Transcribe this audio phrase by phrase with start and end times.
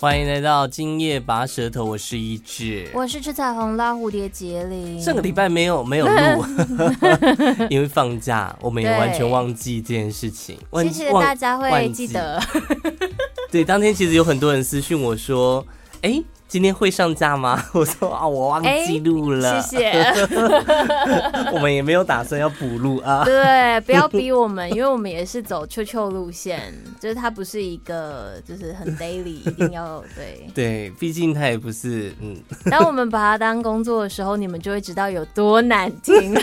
[0.00, 5.00] 欢迎来到今夜拔舌头，我是一志，我是吃彩虹拉蝴蝶结铃。
[5.00, 6.44] 上个礼拜没有没有录，
[7.68, 10.56] 因为放假，我们也完全忘记这件事情。
[10.72, 12.40] 谢谢大家会记得。
[13.50, 15.66] 对，当天其实有很多人私讯我说，
[16.02, 16.24] 哎、欸。
[16.48, 17.62] 今天会上架吗？
[17.74, 19.60] 我说啊，我忘记录了。
[19.60, 20.04] 谢谢。
[21.52, 23.22] 我们也没有打算要补录啊。
[23.26, 30.48] 对，不要逼我们，因为我们也是走秋秋路线，就是它不是一个就是很 daily，一定要对。
[30.54, 32.34] 对，毕竟它也不是嗯。
[32.70, 36.34] 当我们把它当工作的时候，你们就会知道有多难听。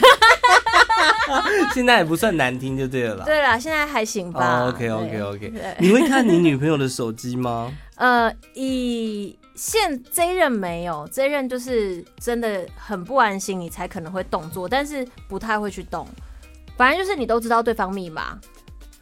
[1.74, 3.26] 现在也不算难听就对了啦。
[3.26, 4.62] 对啦，现在还行吧。
[4.62, 5.54] Oh, OK OK OK。
[5.80, 7.74] 你会看你女朋友的手机吗？
[7.96, 9.38] 呃，以。
[9.58, 16.06] 现这一任没有，这一任就是真的很不安心，你才可能会动作，但是不太会去动。
[16.76, 18.38] 反正就是你都知道对方密码，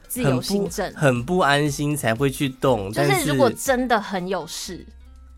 [0.07, 2.91] 自由心证，很不安心才会去动。
[2.93, 4.85] 就是如果真的很有事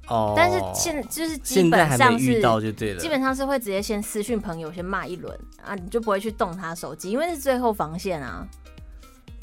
[0.07, 8.45] 哦，但是现就是基本上是遇到就对了，基本上是会直接先私讯朋友，先骂一轮啊，你就不会去动他手机，因为是最后防线啊。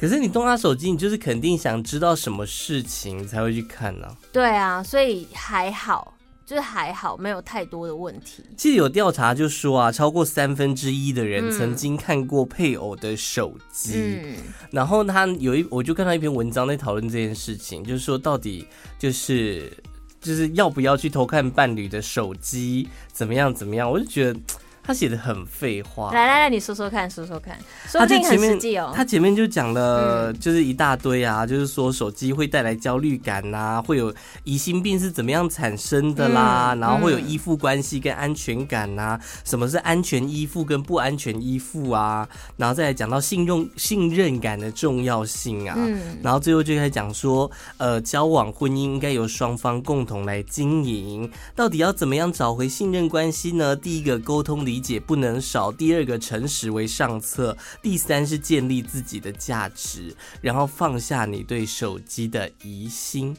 [0.03, 4.17] 可是你动他手机，你就是肯定想知道什么事情才会去看呢？
[4.33, 6.13] 对啊，所以还好，
[6.45, 8.43] 就是还好，没有太多的问题。
[8.57, 13.93] 其实有调查就说啊，超过三分之一的人曾经看过配偶的手机。
[13.95, 14.37] 嗯，
[14.73, 18.67] 然后他有一，我就看到一篇文章在讨论这件事情，就是说到底
[18.99, 19.73] 就是
[20.21, 23.89] 就是要不要去偷看伴侣的手机，怎么样怎么样？
[23.89, 24.41] 我就觉得。
[24.85, 28.93] 他写的很废话，来来来，你说说看，说说看，说不定很实际哦。
[28.93, 53.77] 他前面就讲了，就是一大堆啊，嗯、就是说手机会带来焦虑感呐、啊，会有疑心病是怎么样产生的啦，嗯、然后会有依附关系跟安全感呐、啊，嗯、什么是安全依附跟不安全依附啊，然后再来讲到信用信任感的重要性啊，嗯、然后最后就开始讲说，呃，交往婚姻应该由双方共同来经营，到底要怎么样找回信任关系呢？
[53.77, 54.72] 第一个沟通理。
[54.73, 55.71] 理解不能少。
[55.71, 57.55] 第二个，诚实为上策。
[57.83, 63.37] 第三是建立自己的价值，然后放下你对手机的疑心。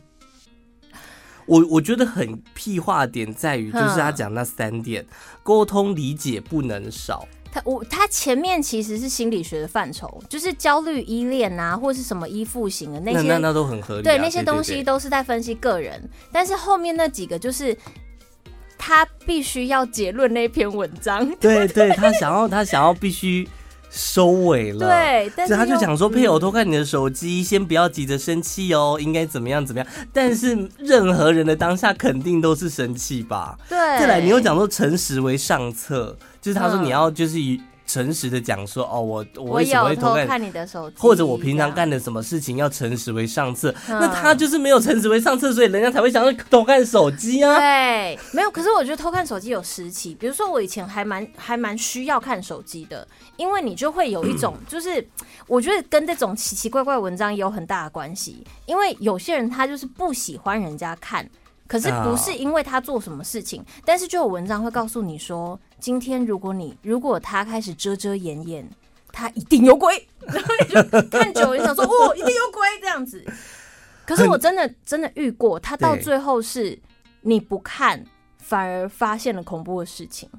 [1.47, 5.03] 我我觉得很屁话点在于，就是他讲那三点：
[5.41, 7.27] 沟通、理解不能少。
[7.51, 14.03] 他我他前面其实是心理学的范畴，就是焦虑依恋啊，或是什么依附型的那些，那那，那都很合理啊。
[14.03, 17.75] 对，那些东西都是在分析个人，但是后面那几个就是。
[18.85, 23.47] 他必须要结论那篇文章， 对对，他想要他想要必须
[23.89, 33.57] 收尾了， 对，但是他就讲说，配偶偷看你的手机，嗯、先不要急着生气哦，应该怎么样怎么样， 但是任何人的当下肯定都是生气吧？
[33.69, 37.61] 对，再来你又讲说诚实为上策，就是他说你要就是以。
[37.93, 40.95] 诚实的讲说哦，我我为什么会偷看，你的手机？
[40.97, 43.69] 或者我平常干的什么事情要诚实为上策？
[43.87, 47.59] 嗯、那他就是没有诚实为上策，所以人家才会想要偷看手机啊。
[47.59, 48.49] 对，没有。
[48.49, 55.07] 可是我觉得偷看手机有时期，比如说我以前还蛮还蛮需要看手机的，因为你就会有一种， 就是
[55.45, 58.43] 我觉得跟这种奇奇怪怪文章也有很大的关系。
[58.65, 61.29] 因为有些人他就是不喜欢人家看，
[61.73, 65.59] 可是不是因为他做什么事情，哦、但是就有文章会告诉你说。
[65.79, 68.69] 今天如果你如果他开始遮遮掩掩，
[69.11, 73.25] 他一定有鬼，然后你就看久了，你想说哦，一定有鬼这样子。
[74.05, 76.77] 可是我真的真的遇过，他到最后是
[77.21, 78.05] 你不看，
[78.37, 80.29] 反而发现了恐怖的事情。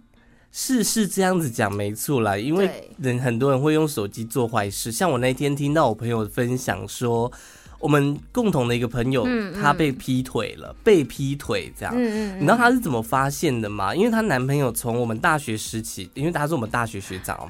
[0.53, 7.33] 是是这样子讲没错啦，因为人很多人会用手机做坏事，像我那天听到我朋友分享说。
[7.85, 11.95] 我们共同的一个朋友，嗯嗯、他被劈腿了，被劈腿这样。
[11.95, 13.95] 你知道他是怎么发现的吗？
[13.95, 17.47] 因为她男朋友从我们大学时期，因为他是我们大学学长，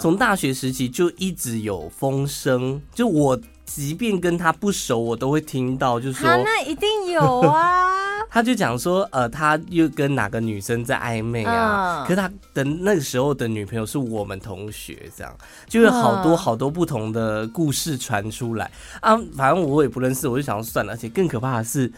[0.00, 7.94] 从、嗯、大学时期就一直有风声，就我即便跟他不熟，我都会听到，就说那一定有啊。
[8.30, 12.02] 他就讲说，呃，他又跟哪个女生在暧昧啊？
[12.02, 15.36] 嗯、可是他的那个时候的女朋友是我们同学，这样
[15.68, 18.70] 就有好多好多不同的故事传出来
[19.00, 19.16] 啊。
[19.36, 20.92] 反正我也不认识，我就想说算了。
[20.92, 21.90] 而且更可怕的是，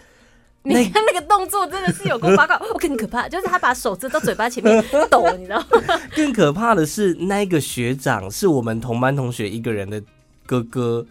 [0.62, 5.98] 你看那个动作真的是有够八卦， 我更可怕，就是他把手遮到嘴巴前面抖，你知道吗？
[6.14, 10.00] 更可怕的是，那个学长是我们同班同学一个人的
[10.46, 11.04] 哥哥，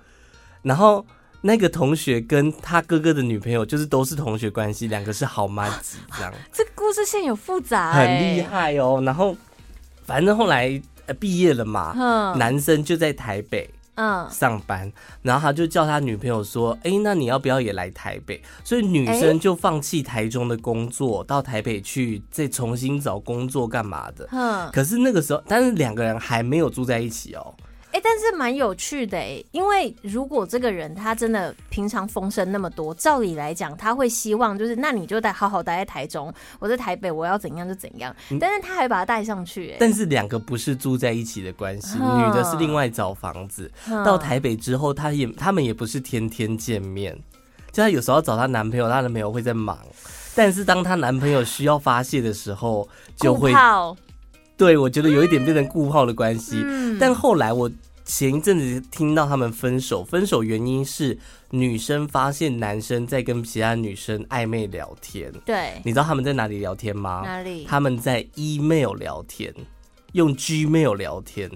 [0.68, 1.06] 然后。
[1.42, 6.34] 那个同学跟他哥哥的女朋友就是都是同学关系，两个是好妈子这样。
[6.52, 9.02] 这个故事线有复杂，很厉害哦。
[9.06, 9.38] 然后
[10.04, 10.82] 反正后来
[11.20, 14.92] 毕业了嘛，嗯、男生就在台北嗯上班，
[15.22, 24.28] 然后他就叫他女朋友说：“哎、欸，那你要不要也来台北？”所以女生就放弃台中的工作，到台北去再重新找工作干嘛的。
[24.32, 27.54] 嗯，可是那个时候，但是两个人还没有住在一起哦。
[28.04, 39.78] 但是蛮有趣的哎，因为如果这个人他真的平常风声那么多，照理来讲他会希望就是那你就待好好待在台中，我在台北我要怎样就怎样，但是他还把他带上去哎。
[39.80, 43.72] 但是两个不是住在一起的关系，女的是另外找房子，
[44.06, 47.18] 到台北之后，他也他们也不是天天见面，
[47.72, 49.78] 就她有时候找她男朋友，她男朋友会在忙，
[50.36, 53.54] 但是当她男朋友需要发泄的时候，就会。
[54.56, 57.70] 对，我觉得有一点变成固炮的关系，嗯、但后来我
[58.08, 61.16] 前一阵子听到他们分手，分手原因是
[61.52, 65.30] 女生发现男生在跟其他女生暧昧聊天。
[65.46, 67.22] 对，你知道他们在哪里聊天吗？
[67.26, 67.66] 哪里？
[67.66, 69.54] 他们在 email 聊天，
[70.14, 71.52] 用 Gmail 聊天，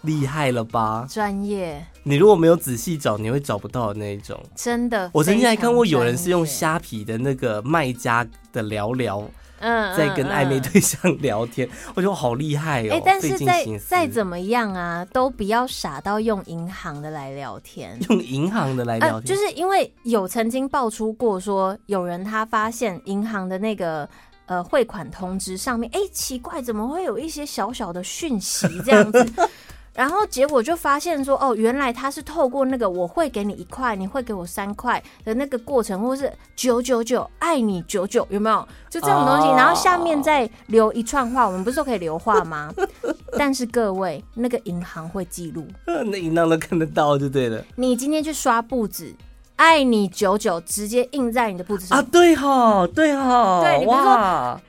[0.00, 1.06] 厉害了吧？
[1.08, 1.86] 专业。
[2.02, 4.42] 你如果没有仔细找，你会找不到的那一种。
[4.56, 9.22] 真的，我曾经还看过有人是用虾皮的那个卖家的聊聊。
[9.60, 12.90] 嗯，在跟暧昧对象聊天， 我觉得好厉害哦。
[12.92, 17.98] 哎、欸，但是再再怎么样啊，都不要傻到用银行的来聊天。
[18.08, 24.08] 用银行的来聊天，呃，就是因为有曾经爆出过说，有人他发现银行的那个
[24.46, 29.26] 呃汇款通知上面，哎、欸，奇怪，怎么会有一些小小的讯息这样子？
[29.98, 38.68] 然后结果就发现说，哦，原来他是透过那个我会给你一块，你会给我三块的那个过程，或是九九九爱你九九，有没有？
[38.88, 39.48] 就这种东西。
[39.56, 42.72] 然后下面再留一串话，我们不是都可以留话吗？
[43.36, 47.60] 但是各位，那个银行会记录，那银行都看得到就对了。
[47.74, 49.12] 你今天去刷簿子，
[49.56, 52.06] 爱你九九，直接印在你的簿子上啊？
[52.12, 54.60] 对哈，对哈，对，你比如说，哇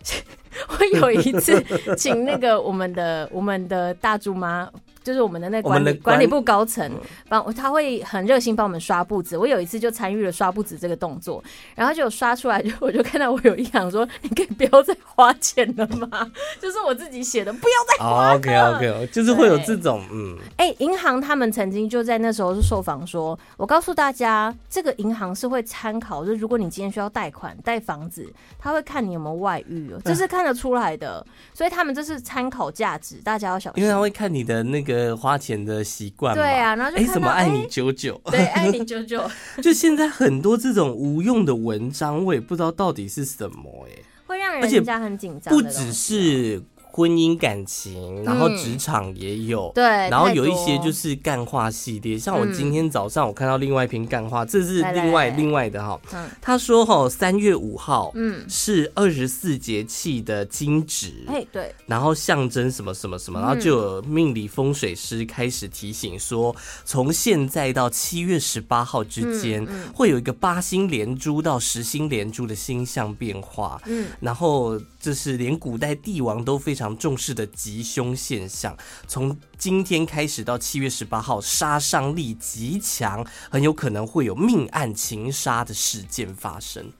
[0.80, 1.64] 我有一次
[1.96, 4.68] 请那个我们的我们的大猪妈。
[5.10, 6.88] 就是我们的那管理管理部高层
[7.28, 9.36] 帮，他会很热心帮我们刷簿子。
[9.36, 16.30] 我有一次就参与了刷簿子这个动作，然后就刷出来， 就我就看到我有一行说：“你可以不要再花钱了吗？”
[16.62, 18.36] 就是我自己写的，不要再花。
[18.36, 20.38] OK OK，就是会有这种嗯。
[20.58, 31.26] 哎、欸，银行他们曾经就在那时候是受访说：“我告诉大家，这个银行是会参考，就是如果你今天需要贷款贷房子，他会看你有没有外遇哦，这是看得出来的。
[31.52, 34.99] 所以他们这是参考价值，大家要小心，因为他会看你的那个。
[35.00, 39.24] 呃，花钱的习惯对啊，然后就哎，什么爱你久久，对，爱你久久，
[39.64, 46.62] 就现在很多这种无用的文章，我也不知道到底是什么哎，会让人家很紧张，不只是。
[46.92, 66.54] 婚姻感情，然后职场也有，嗯、对，然后有一些就是干话系列，像我今天早上我看到另外一篇干话，嗯、这是另外另外的哈，嗯、他说哈三月五号，嗯，是二十四节气的惊蛰，哎对，然后象征什么什么什么，然后就有命理风水师开始提醒说，
[66.84, 76.90] 从现在到七月十八号之间，会有一个八星连珠到十星连珠的星象变化，嗯，然后这是连古代帝王都非常。
[76.98, 86.92] 重视的吉凶现象，从今天开始到七月十八号，杀伤力极强，很有可能会有命案情杀的事件发生。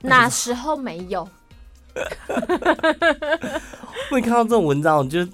[0.00, 1.28] 哪时候没有？
[4.10, 5.24] 会看到这种文章，我就。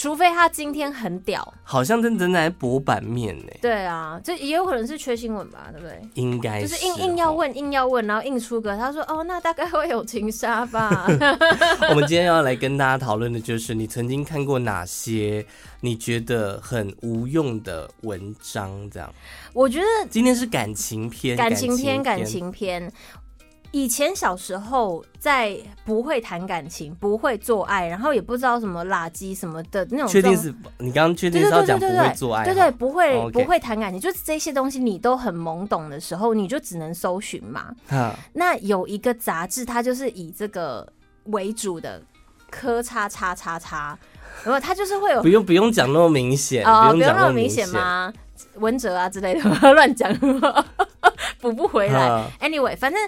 [0.00, 3.52] 除非他今天很屌，好像真正在博版面呢。
[3.60, 6.00] 对啊，这也有可能是缺新闻吧，对不对？
[6.14, 11.06] 应该是，就是硬硬要问，硬要问，然后硬出个他说哦，那大概会有情杀吧。
[11.90, 15.44] 我们今天要来跟大家讨论的就是你曾经看过哪些
[15.82, 18.88] 你觉得很无用的文章？
[18.90, 19.14] 这样，
[19.52, 22.90] 我觉得今天是感情篇，感情篇，感情篇。
[23.72, 30.08] 以前小时候在不会谈感情、不会做爱，然后也不知道什么垃圾什么的那种。
[30.08, 32.44] 确定是你刚刚确定是要讲不会做爱？
[32.44, 37.72] 对对，不会不会谈感情，就是这些东西你都很懵懂的时候，你就只能搜寻嘛。
[38.32, 40.92] 那有一个杂志，它就是以这个
[41.26, 42.02] 为主的，
[42.50, 43.96] 科叉叉叉叉，
[44.42, 45.22] 然后它就是会有。
[45.22, 48.12] 不用不用讲那么明显哦，不用那么明显吗？
[48.56, 50.12] 文哲啊之类的， 乱讲，
[51.40, 52.24] 补不回来。
[52.40, 53.00] Anyway，反正。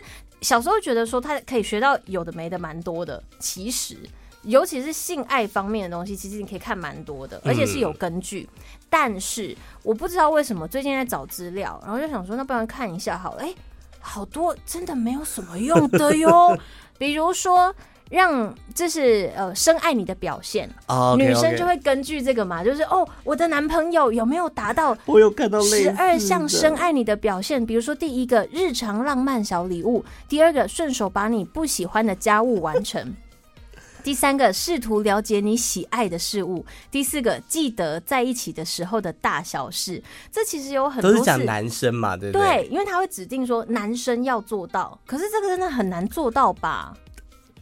[0.43, 3.97] 小时候觉得说他可以学到有的没的蛮多的，其实
[4.43, 8.49] 尤其是性爱方面的东西，其实你可以看蛮多的，而且是有根据。
[8.53, 13.57] 嗯、但是我不知道为什么最近在找资料，然后就想说那不然看一下好了，哎、欸，
[14.01, 16.59] 好多真的没有什么用的哟，
[16.99, 17.75] 比如说。
[18.13, 21.17] 让这是呃深爱你的表现，oh, okay, okay.
[21.17, 24.95] 女生就会根据这个嘛，就是哦，我的男朋友有没有达到？
[25.07, 33.15] 我有看到十二项深爱你的表现，比如说第一个日常浪漫小礼物，第二个顺手把你不喜欢的家务完成，
[34.05, 40.03] 第三个试图了解你喜爱的事物，第四个记得在一起的时候的大小事。
[40.31, 42.47] 这其实有很多都是讲男生嘛，对不对？
[42.47, 46.93] 对，因为他会指定说男生要做到，可是这个真的很难做到吧？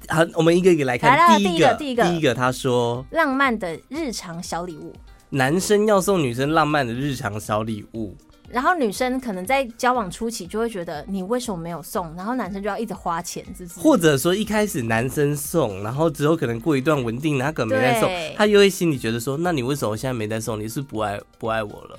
[0.09, 1.11] 好，我们一个一个来看。
[1.16, 4.92] 来了，第一个，第一个，第一个，他说浪漫的日常小礼物。
[5.30, 8.16] 男生要送女生浪漫的日常小礼物。
[8.49, 13.78] 然后女生可能在交往初期就会觉得你为什么没有送，然后男生就要一直花钱，是不是？
[13.78, 20.59] 或者说一开始男生送，然后之后可能过一段稳定，他可能没在送，他又会心里觉得说，那你为什么现在没在送？
[20.59, 21.99] 你是不爱不爱我了？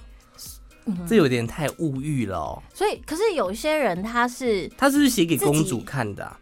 [0.88, 2.62] 嗯、这有点太物欲了哦。
[2.74, 6.38] 所以，可是有一些人他是他是不是写给公主看的、啊？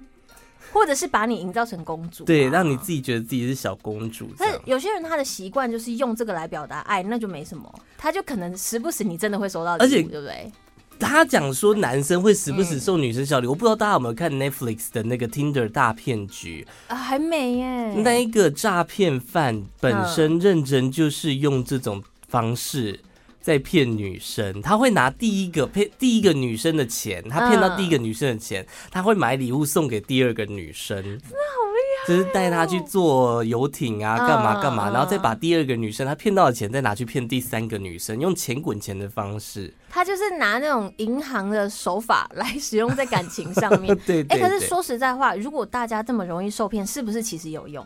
[0.72, 4.30] 或者是把你营造成公主，对，让你自己觉得自己是小公主。
[4.38, 10.52] 但是有些人他的习惯就是用这个来表达爱，那就没什么，他就可能时不时你真的会收到礼物，对不对？
[11.00, 16.96] 他讲说男生会时不时送女生小礼物，嗯、我不知道大家有没有看 Netflix 的那个 Tinder 大骗局啊？
[16.96, 17.94] 还没耶。
[18.04, 23.00] 那一个诈骗犯本身认真就是用这种方式。
[23.42, 43.98] 在骗女生，他会拿第一个骗第一个女生的钱，他骗到第一个女生的钱，他会买礼物送给第二个女生，真的好厉害，就是带她去坐游艇啊，干嘛干嘛，然后再把第二个女生他骗到的钱再拿去骗第三个女生，用钱滚钱的方式，他就是拿那种银行的手法来使用在感情上面。
[44.06, 47.86] 对，哎、欸，可是说实在话，如果大家这么容易受骗，是不是其实有用？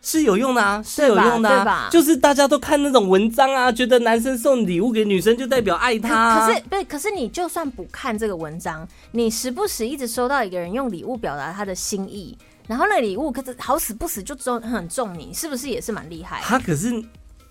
[0.00, 1.88] 是有用的啊，是有用的啊，对吧？
[1.90, 6.46] 就是大家都看那种文章啊，觉得男生送礼物给女生就代表爱她啊。
[6.46, 6.84] 可是不是？
[6.84, 16.40] 可是你就算不看这个文章，你时不时一直收到一个人用礼物表达他的心意，然后那礼物可是好死不死就中很中你，是不是也是蛮厉害？
[16.42, 17.02] 他可是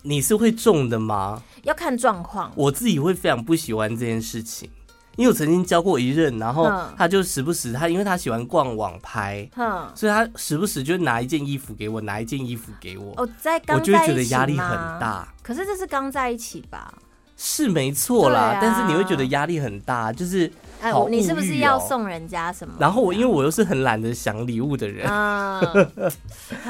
[0.01, 1.43] 你是会中的吗？
[1.63, 2.51] 要看状况。
[2.55, 4.69] 我自己会非常不喜欢这件事情。
[5.17, 9.49] 因为我曾经交过一任，然后他就时不时他，因为他喜欢逛网拍，
[9.93, 13.13] 所以他时不时就拿一件衣服给我，拿一件衣服给我。
[13.17, 13.99] 哦，在刚在一起吗？
[13.99, 15.27] 我就会觉得压力很大。
[15.43, 16.93] 可是这是刚在一起吧？
[17.35, 22.73] 是没错啦，啊、但是你会觉得压力很大，就是哎、你是不是要送人家什么？
[22.79, 25.05] 然后我因为我又是很懒得想礼物的人。
[25.09, 25.61] 啊、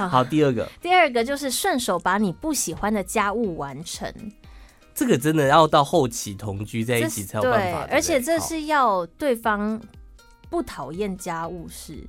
[0.10, 4.14] 好，第二个，第二个就是顺手把你不喜欢的家务完成。
[4.98, 9.80] 这个真的要到后期同居在一起才有办法，对，而且这是要对方
[10.50, 12.04] 不讨厌家务事，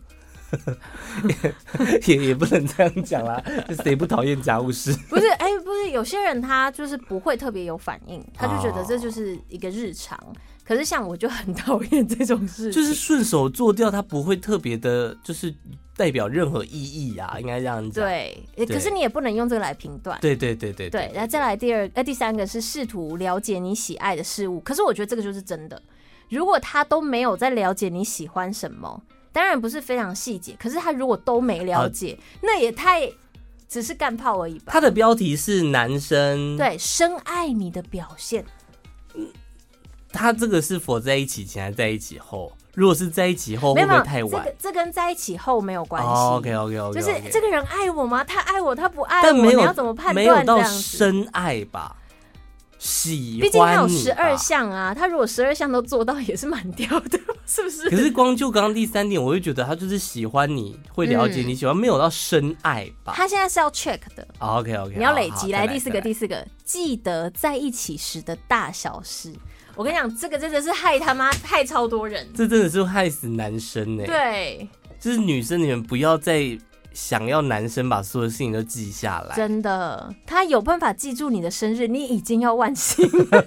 [2.09, 3.45] 也也不能这样讲啦，
[3.85, 4.91] 谁不讨厌家务事？
[5.11, 10.17] 不是，哎、欸，不是，有些人他就是不会特别有反应，他就觉得这就是一个日常。
[10.23, 10.33] 哦、
[10.65, 15.55] 可是像我就很讨厌这种事，就是顺手做掉，他不会特别的，就是。
[15.99, 18.05] 代表任何意义啊，应该这样讲。
[18.05, 20.17] 对，可是你也不能用这个来评断。
[20.21, 21.11] 对对对对对。
[21.13, 24.61] 然后再来第二，呃，第三个是试图了解你喜爱的事物。
[24.61, 25.83] 可是我觉得这个就是真的。
[26.29, 29.03] 如果他都没有在了解你喜欢什么，
[29.33, 30.55] 当然不是非常细节。
[30.57, 33.11] 可是他如果都没了解，啊、 那也太
[33.69, 34.67] 只是干炮而已吧。
[34.69, 38.45] 他的标题是男生对深爱你的表现。
[39.15, 39.27] 嗯，
[40.13, 42.53] 他这个是否在一起前还是在一起后？
[42.79, 44.31] 如果是在一起后会不会太晚？
[44.31, 46.09] 这个这跟在一起后没有关系。
[46.09, 48.23] OK OK OK，就是这个人爱我吗？
[48.23, 50.15] 他爱我，他不爱我，但没有，你要怎么判断？
[50.15, 51.97] 没有到深爱吧？
[52.79, 57.91] 喜欢，毕竟他有十二项啊，他如果十二项都做到，也是蛮屌的，是不是？
[57.91, 63.13] 可是光就刚刚第三点，我就觉得他就是喜欢你，会了解你喜欢，没有到深爱吧？
[63.17, 64.25] 他现在是要 check 的。
[64.39, 69.35] OK OK，你要累积来第四个，第四个，记得在一起时的大小事。
[69.79, 74.03] 我跟你讲，这个真的是害他妈害超多人，这真的是害死男生呢。
[74.05, 74.69] 对，
[74.99, 76.59] 就是女生，你们不要再
[76.93, 79.37] 想要男生把所有事情都记下来。
[79.37, 83.45] 真的，他有办法记住你的生日，你已经要万幸了。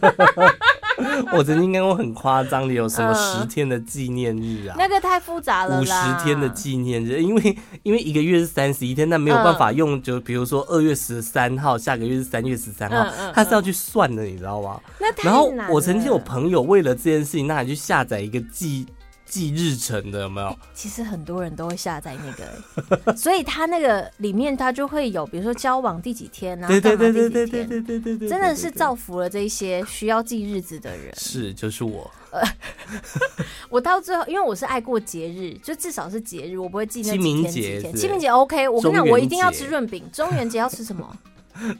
[1.33, 4.75] 我曾经跟我很夸张的，有什么十天的纪念日啊？
[4.77, 5.93] 那个太复杂了，五十
[6.23, 14.79] 天的纪念日，因为因为一个月是三十一天，那没有办法用，就比如说二月十三号，下个月是三月十三号，他是要去算的，你知道吗？
[15.23, 18.85] 然后我曾经有朋友为了这件事情，那还去下载一个记。
[19.31, 20.53] 记日程的有没有？
[20.73, 31.15] 其实很多人都会下载那个， 所以他那个里面他就会有，比如说交往第几天啊，对对对对对对对对对，真的是造福了这些需要记日子的人。
[31.15, 32.11] 是，就是我。
[33.69, 37.21] 我到最后，因为我是爱过节日，就至少是节日，我不会记那几天。
[37.21, 38.67] 清明节，清明节 OK。
[38.67, 40.03] 我跟你讲，我一定要吃润饼。
[40.11, 41.17] 中元节要吃什么？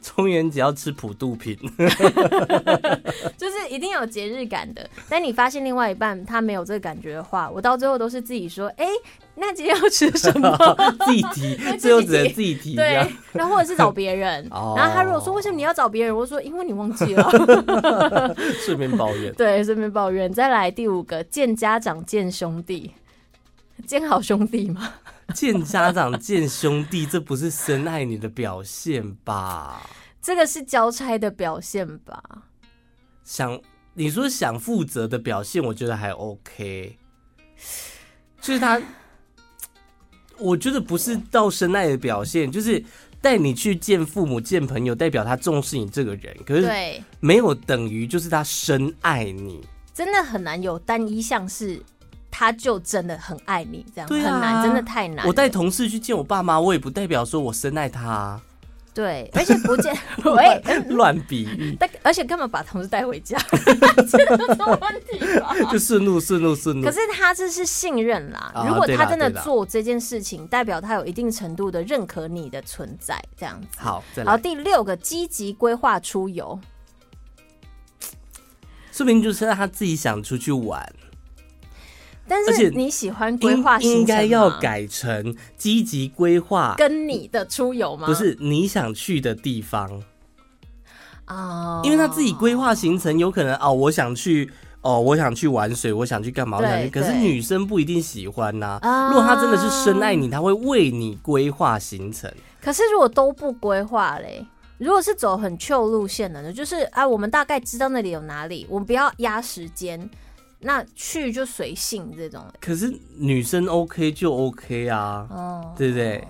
[0.01, 1.57] 中元节要吃普渡品，
[3.37, 4.89] 就是一定有节日感的。
[5.09, 8.91] 但你发现另外一半他没有这个感觉的话，我到最后都是自己说：“哎、欸，
[9.35, 10.57] 那今天要吃什么？”
[11.05, 12.75] 自己提，最后只能自己提。
[12.75, 14.47] 对，然后或者是找别人。
[14.49, 17.29] 然后他如果说：“为什么你要找别人？”我说：“因为你忘记了。
[18.65, 19.33] ”顺便抱怨。
[19.33, 20.31] 对，顺便抱怨。
[20.31, 22.91] 再来第五个，见家长见兄弟，
[23.85, 24.93] 见好兄弟吗？
[25.33, 29.81] 见家长见兄弟，这不是深爱你的表现吧？
[30.21, 32.21] 这个是交差的表现吧？
[33.23, 33.59] 想
[33.93, 36.97] 你说想负责的表现，我觉得还 OK。
[38.39, 38.81] 就是他，
[40.37, 42.83] 我觉得不是到深爱的表现，就是
[43.21, 46.35] 带你去见父母、见朋友，代表他重视你这个人。
[46.45, 49.61] 可是，对，没有等于就是他深爱你。
[49.93, 51.81] 真的很难有单一项是，
[52.31, 55.27] 他就真的很爱你这样，很难，真的太难。
[55.27, 58.41] 我带同事去见我爸妈，我也不代表说我深爱他啊。
[58.93, 63.37] 对， 而且不见喂乱比喻，但而且根本把同事带回家？
[64.09, 65.71] 这有什么问题吗？
[65.71, 66.83] 就顺路顺路顺路。
[66.83, 73.67] 可是他这是信任啦，啊、如果他真的做这件事情，代表他有一定程度的认可你的存在，这样子。
[73.77, 76.59] 好，然后第六个，积极规划出游，
[78.91, 80.93] 说明就是他自己想出去玩。
[82.31, 83.99] 但是你喜欢规划行程吗？
[83.99, 88.07] 应该要改成积极规划跟你的出游吗？
[88.07, 90.01] 不是你想去的地方
[91.27, 94.49] 哦，因为他自己规划行程，有可能哦，我想去
[94.81, 96.57] 哦，我想去玩水，我想去干嘛？
[96.57, 99.09] 我想去，可是女生不一定喜欢呐、啊。
[99.09, 102.31] 如果她真的是深爱你，她会为你规划行程。
[102.61, 104.45] 可是如果都不规划嘞，
[104.77, 106.51] 如果是走很 chill 路线的呢？
[106.51, 110.09] 就是啊，我们大概知道那里有哪里，我们不要压时间。
[110.61, 116.23] 那去就随性这种，可是女生 OK 就 OK 啊，哦，对不对？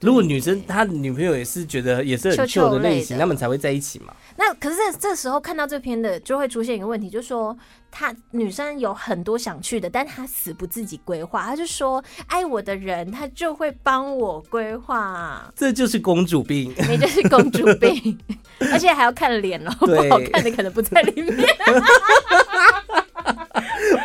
[0.00, 4.14] 如果女生她女朋友也是觉得也是很 chill 的类型，他们才会在一起嘛。
[4.36, 7.56] 那可是这这时候看到这篇的，就会出现一个问题，就是说
[7.90, 18.16] 她女生有很多想去的，但她死不自己规划，她就说爱我的人他就会帮我规划，这就是公主病，你就是公主病，
[18.72, 21.36] 而且还要看脸哦，不好看的可能不在里面。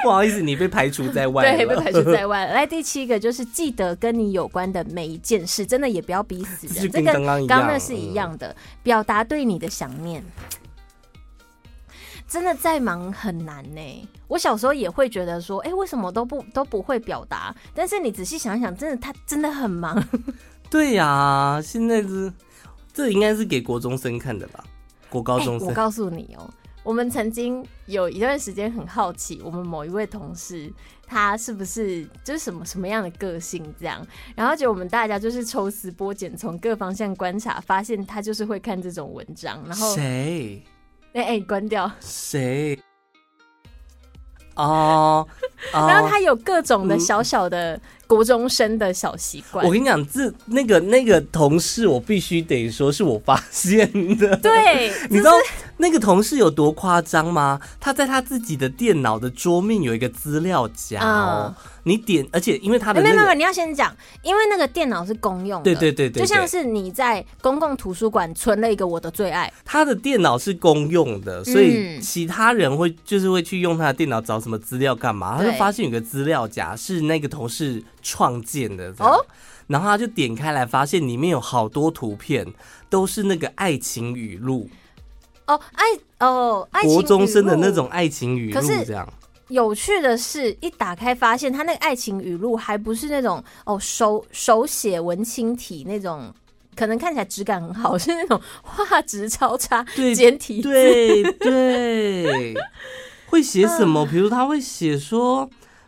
[0.03, 1.55] 不好意思，你被排除在外。
[1.55, 2.45] 对，被排除在外。
[2.47, 6.91] 来，第七个就是记得跟你有关的每一件事，真的也不要逼死人。
[6.91, 10.23] 这跟刚刚，刚刚那是一样的，嗯、表达对你的想念。
[12.27, 14.09] 真的再忙很难呢。
[14.27, 17.55] 我小时候也会觉得说，哎、欸，为什么都不都不会表达？
[17.75, 20.03] 但是你仔细想想，真的他真的很忙。
[20.69, 22.33] 对呀、啊，现在是
[22.91, 24.63] 这应该是给国中生看的吧？
[25.09, 25.67] 国高中生。
[25.67, 26.49] 欸、我告诉你哦。
[26.83, 30.71] 我们曾经有一段时间很好奇，我们某一位同事
[31.07, 39.63] 他是不是就是什么什么样的个性这样，然后就我们大家就是抽丝剥茧，从各方向观察，发现他就是会看这种文章。
[39.65, 40.63] 然后谁？
[41.13, 41.89] 哎哎、欸欸，关掉。
[41.99, 42.77] 谁？
[44.55, 45.27] 哦、
[45.71, 47.79] uh, uh,，然后他有各种的小小的
[48.13, 49.65] 国中生的小习惯。
[49.65, 54.37] 我跟你讲，这那个那个同事，我必须得说是我发现的。
[54.37, 55.31] 对， 你知道
[55.77, 57.59] 那个同事有多夸张吗？
[57.79, 61.55] 他在他自己的电脑的桌面有一个资料夹哦。
[61.57, 61.69] Uh.
[61.85, 79.25] 你点，而且因为他的、那个、没有没有，你要先讲，因为那个电脑是公用的，对对对对，就像是你在公共图书馆存了一个我的最爱，他的电脑是公用的，所以其他人会就是会去用他的电脑找什么资料干嘛，他就发现有个资料夹是那个同事创建的哦，
[79.65, 82.45] 然后他就点开来发现里面有好多图片
[82.89, 84.69] 都是那个爱情语录
[85.47, 85.85] 哦，爱
[86.19, 89.11] 哦，爱情国中生的那种爱情语录这样。
[89.49, 96.33] 有趣的是，一打开发现他那个爱情语录还不是那种哦手手写文青体那种，
[96.75, 99.85] 可能看起来质感很好，是那种画质超差、
[100.15, 100.69] 简体字。
[100.69, 102.53] 对对，
[103.27, 104.05] 会写什么？
[104.09, 105.47] 比如他会写说，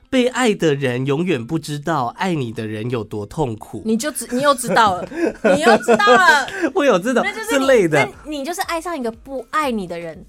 [0.10, 3.82] 被爱的人永远不知道爱你的人有多痛苦。
[3.86, 5.08] 你就知，你又知道了，
[5.56, 8.08] 你又知道了，会有这种这类的。
[8.26, 10.26] 你就是爱上一个不爱你的人。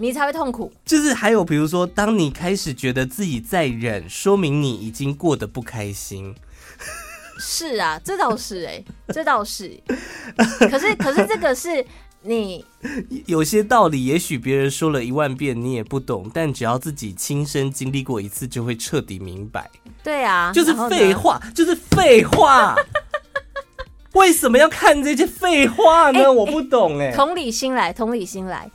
[0.00, 0.72] 你才会痛苦。
[0.84, 6.32] 就是还有，比如说，当你开始觉得自己在忍，说明你已经过得不开心。
[7.40, 9.76] 是啊，这倒是哎、欸，这倒是。
[10.70, 11.84] 可是，可是这个是
[12.22, 12.64] 你
[13.26, 19.70] 有些道理，也许别人说了一万遍你也不懂，但只要自己亲身经历过一次，就会彻底明白。
[20.02, 22.74] 对啊，就是废话，就是废话。
[24.14, 26.20] 为什么要看这些废话呢？
[26.20, 27.14] 欸、我不懂哎、欸。
[27.14, 28.68] 同理心来，同理心来。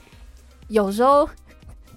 [0.68, 1.28] 有时候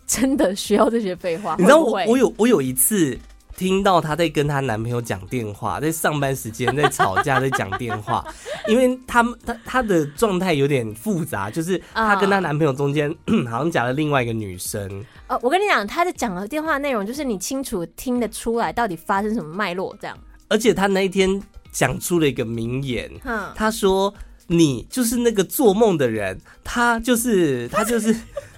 [0.05, 1.55] 真的需要这些废话。
[1.57, 3.17] 你知道我我有我有一次
[3.57, 8.23] 听到她在跟她男朋友讲电话， 在上班时间在吵架，在讲电话，
[8.69, 15.03] 因为他们她她的状态有点复杂，就是她跟她男朋友中间、 uh, 好像夹了另外一个女生。
[15.25, 20.15] 呃，我跟你讲，她在讲的电话内容就是你清楚听得出来到底发生什么脉络这样。
[20.47, 21.41] 而且她那一天
[21.71, 23.11] 讲出了一个名言，
[23.55, 24.13] 她说
[24.47, 28.15] ：“你就是那个做梦的人，他就是他就是。”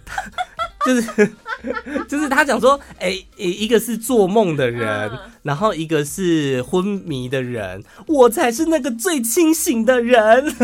[0.85, 1.31] 就是
[2.07, 5.11] 就是他讲说，哎、欸，一个是做梦的人，
[5.43, 10.45] 然后一个是昏迷的人，我才是那个最清醒的人。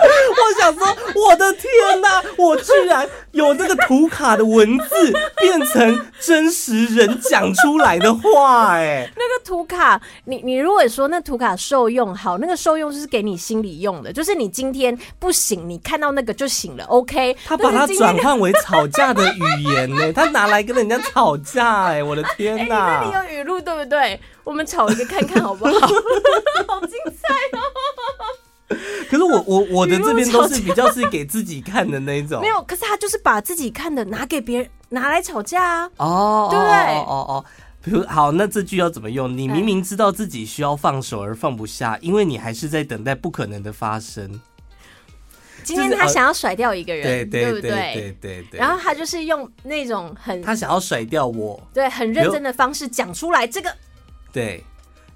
[0.00, 1.64] 我想说，我的天
[2.00, 17.36] 哪，我居然有那个图卡的文字变成真实人讲出来的话，哎，那个图卡，你你如果说那图卡受用好，那个受用是给你心里用的，就是你今天不行，你看到那个就醒了，OK。
[17.46, 23.02] 他把它转换为吵架的语言呢，他拿来跟人家吵架，哎，我的 天哪！
[23.02, 24.18] 那你有语录对不对？
[24.44, 25.72] 我们吵一个看看好不好？
[26.66, 27.60] 好精彩哦！
[29.10, 32.62] 可是我 我我的这边都是比较是给自己看的那一种， 没有。
[32.62, 35.90] 可是他就是把自己看的拿给别人拿来吵架啊！
[35.96, 36.72] 哦，对不对？
[36.72, 37.44] 哦哦哦，
[37.82, 39.36] 比如好，那这句要怎么用？
[39.36, 44.40] 你明明知道自己需要放手而放不下，因为你还是在等待不可能的发生。
[45.62, 48.58] 今天他想要甩掉一个人，对对对对对对。
[48.60, 53.70] 然后他就是用那种很他想要甩掉我，对，很认真的方式讲出来这个。
[54.32, 54.64] 对，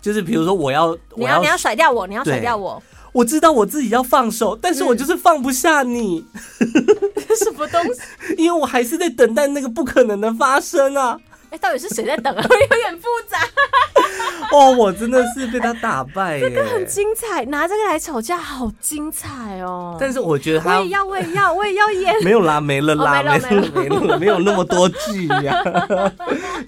[0.03, 2.83] 就是比如说我要你要你要甩掉我，你要甩掉我。
[3.15, 6.27] 我知道我自己要放手，但是我就是放不下你。
[7.39, 8.01] 什么东西？
[8.37, 11.17] 因为我还是在等待那个不可能的发生啊。
[11.51, 12.43] 哎，到底是谁在等啊？
[12.43, 13.39] 有点复杂。
[14.51, 19.97] 哦，我真的是被他打败，这个很精彩，拿这个来吵架，好精彩哦！
[20.01, 22.25] 但是我觉得他，我也要，我也要，我也要演。
[22.25, 25.63] 没有啦，没了啦，没了，没了，没有那么多剧呀。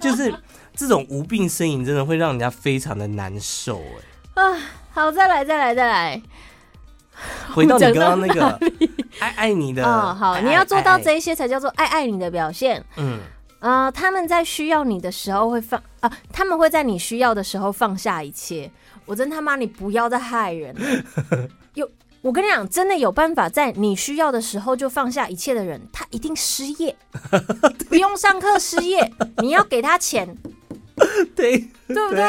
[0.00, 0.32] 就是
[0.76, 3.80] 这种无病呻吟，真的会让人家非常的难受
[4.36, 4.42] 哎。
[4.42, 4.56] 啊，
[4.96, 6.22] 好，再来，再来，再来。
[7.52, 8.58] 回到你刚刚那个
[9.18, 12.82] 爱爱你的，哦，好，你要做到这一些才叫做爱爱你的表现。
[12.96, 13.18] 嗯。
[13.58, 18.70] 啊、呃，他们在需要你的时候会放啊、呃，他们会在你需要的时候放下一切。
[19.04, 21.48] 我真他妈，你不要再害人了。
[21.74, 21.86] 有，
[22.22, 26.96] 我跟你讲，真的有办法在你需要的时候就放下一切的人，他一定失业，
[27.90, 30.34] 不用上课失业，你要给他钱。
[31.36, 32.22] 对，对不对？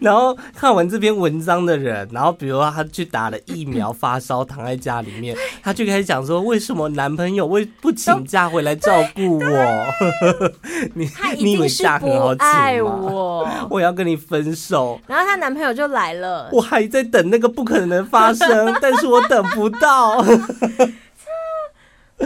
[0.00, 9.86] 然后看完这篇文章的人，然后比如说他去打了疫苗，发烧躺在家里面，他就开始讲说：为什么男朋友为不请假回来照顾我？
[10.94, 11.08] 你
[11.38, 13.66] 你以为假很好请吗？
[13.70, 14.98] 我要跟你分手。
[15.06, 20.24] 然后她男朋友就来了，我还在等那个不可能的发生，但是我等不到。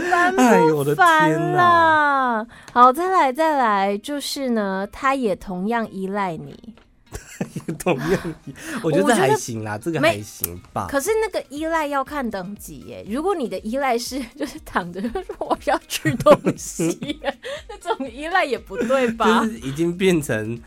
[0.01, 2.45] 烦不烦哎呦我的天哪！
[2.73, 6.73] 好，再来再来，就是呢，他也同样依赖你，
[7.67, 8.35] 也同样，
[8.83, 10.87] 我觉得还行啦，这个还行吧。
[10.89, 17.19] 可是那个依赖要看等级耶，如果你的依赖是 就是躺着说我要吃东西，
[17.69, 19.41] 那种依赖也不对吧？
[19.43, 20.59] 就是已经变成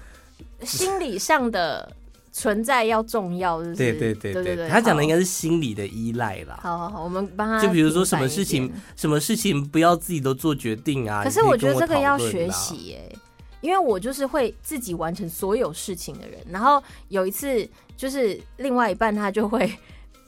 [0.62, 1.92] 心理上的。
[2.38, 6.56] 存在要重要，对对对对，他讲的应该是心理的依赖啦。
[6.62, 7.60] 好好好，我们帮他。
[7.60, 11.24] 就比如说什么事情，什么事情不要自己都做决定啊。
[11.24, 13.18] 可是我觉得这个要学习耶，
[13.60, 16.38] 因为我就是会自己完成所有事情的人。
[16.48, 19.68] 然后有一次，就是另外一半他就会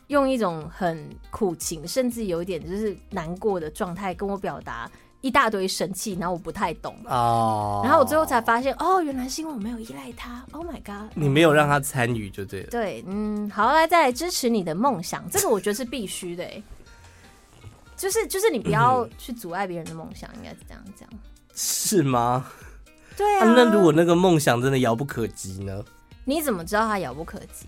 [0.09, 4.91] 用一种很苦情，甚至有一点就是难过的状态跟我表达。
[5.21, 10.43] 一大堆神器，然后我不太懂哦，然后我最后才发现，哦，原来是因为我没有依赖他。
[10.53, 11.11] Oh my god！
[11.15, 12.69] 你没有让他参与就对了。
[12.71, 16.45] 对，嗯，好，来再来支持你的梦想，这个我觉得是必须的，
[17.97, 21.09] 就是就是你不要去阻碍别人的梦想，应该是这样讲。
[21.55, 22.47] 是吗？
[23.17, 23.45] 对啊。
[23.45, 25.85] 那如果那个梦想真的遥不可及呢？
[26.25, 27.67] 你怎么知道它遥不可及？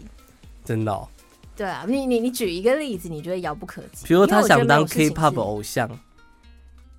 [0.64, 1.08] 真的？
[1.54, 4.06] 对啊，你你你举一个例子，你觉得遥不可及？
[4.06, 5.86] 比如他想当 K-pop 偶像。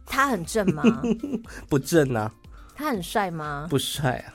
[0.06, 0.84] 他很正吗？
[1.70, 2.32] 不正啊。
[2.76, 3.68] 他很帅吗？
[3.70, 4.34] 不帅啊。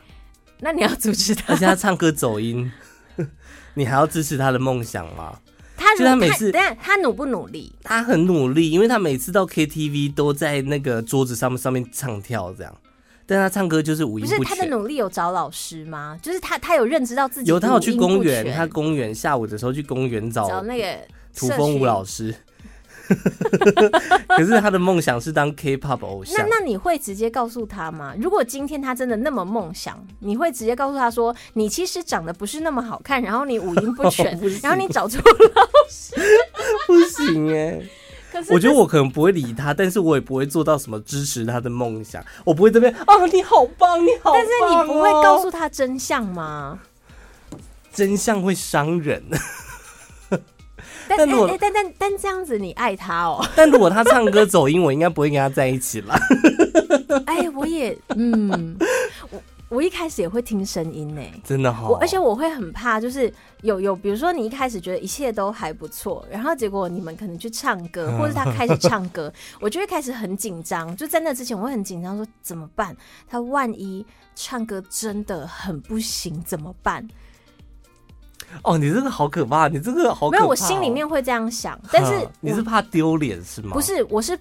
[0.60, 1.52] 那你要阻止他？
[1.52, 2.70] 而且他唱歌走音，
[3.74, 5.38] 你还要支持他的梦想吗？
[5.76, 7.72] 他就他每次，等下他努不努力？
[7.84, 12.76] 他很努力，因为他每次到 KTV 都在那个桌子上面上面唱跳这样。
[13.26, 14.38] 但他唱歌就是五音不全。
[14.38, 16.18] 不是他的努力有找老师吗？
[16.20, 20.98] 就是他他有认知到自己有，他有去公园，他公园下午的时候去公园找找那个
[21.36, 22.34] 土风舞老师。
[24.28, 26.36] 可是他的梦想是当 K-pop 偶像。
[26.38, 28.14] 那那你会直接告诉他吗？
[28.18, 35.20] 如果今天他真的那么梦想，你会直接告诉他说，你其实长得不是那么好看，然后你五音不全， 不然后你找错
[35.54, 36.14] 老师，
[36.86, 37.80] 不行哎。
[38.30, 42.22] 可是我觉得我可能不会理他，但是我也不会做到什么支持他的梦想。
[42.44, 44.44] 我不会这边啊，你好棒，你好棒哦。
[44.44, 44.50] 但是
[44.82, 46.78] 你不会告诉他真相吗？
[47.90, 49.22] 真相会伤人。
[51.08, 53.44] 但但但但但这样子你爱他哦？
[53.56, 56.14] 但如果他唱歌走音，我应该不会跟他在一起了。
[57.26, 58.76] 哎，我也嗯，
[59.30, 61.92] 我我一开始也会听声音呢，真的好。
[61.94, 70.94] 而且我会很怕，就是有有，比如说你一开始觉得一切都还不错，然后结果你们可能去唱歌，或者他开始唱歌， 我就会开始很紧张。
[70.96, 72.96] 就在那之前，我会很紧张，说怎么办？
[73.28, 77.06] 他万一唱歌真的很不行，怎么办？
[78.62, 80.38] 哦，你这个好可怕，你这个好可怕、哦。
[80.38, 83.70] 没有，我心里面会这样想，但是你是怕丢脸是吗？
[83.72, 84.38] 不是，我是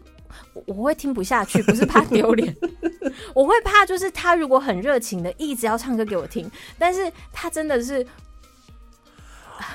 [0.65, 2.55] 我会听不下去，不是怕丢脸，
[3.33, 8.05] 我会怕就是他如果很热情的一直要唱歌给我听，但是他真的是，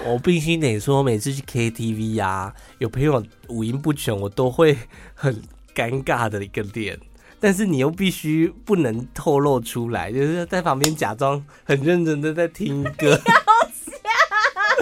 [0.04, 4.76] 我必须得说，每次去 KTV 呀、啊，有朋友五音不全，我都会
[5.14, 5.42] 很
[5.74, 6.98] 尴尬的一个点。
[7.40, 13.20] 但是你又必须不能透露出来，就是在旁边假装很认真的在听歌。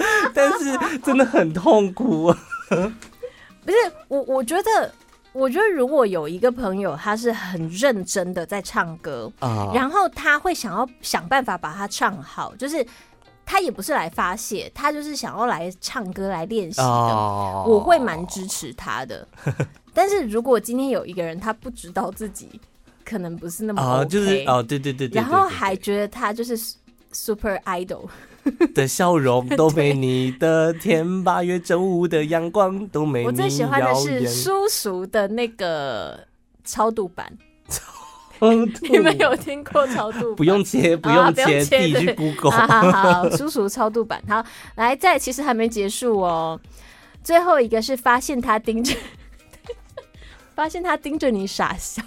[0.33, 2.33] 但是真的很痛苦。
[3.63, 4.91] 不是我，我觉得，
[5.33, 9.73] 我觉得如果有一个朋友，他是很认真的在唱歌，uh.
[9.75, 12.85] 然后他会想要想办法把它唱好，就是
[13.45, 17.63] 他也不是来发泄，他就是想要来唱歌来练习的，uh.
[17.65, 19.27] 我会蛮支持他的。
[19.93, 22.59] 但是如果今天有一个人，他不知道自己
[23.05, 26.57] 可能不是那么、OK, 哦，就是哦，对对对对，然后还觉得他就是
[27.11, 28.07] super idol
[28.73, 33.25] 的笑容都没你的甜，八月正午的阳光都没你。
[33.27, 36.27] 我最喜欢的是叔叔的那个
[36.63, 37.83] 超度版，超
[38.39, 40.35] 度你们有听过超度版？
[40.35, 42.51] 不用切，不用切，自己去 Google。
[42.51, 44.43] 好好好，叔叔超度版，好，
[44.75, 46.59] 来，再其实还没结束哦，
[47.23, 48.95] 最后一个是发现他盯着。
[50.53, 52.03] 发现他盯着你傻笑，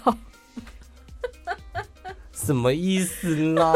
[2.31, 3.71] 什么意思啦？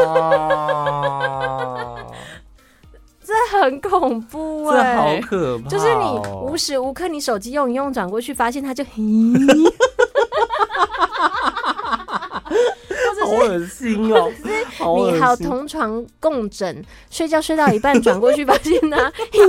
[3.30, 5.68] 这很恐怖哎、欸，这好可怕、喔！
[5.70, 6.04] 就是你
[6.44, 9.72] 无时无刻你手机用一用转过去，发现他就咦，
[13.22, 14.32] 好恶心哦、喔！
[15.12, 19.40] 你好，同床共枕，睡觉睡到一半转过去，发现他咦。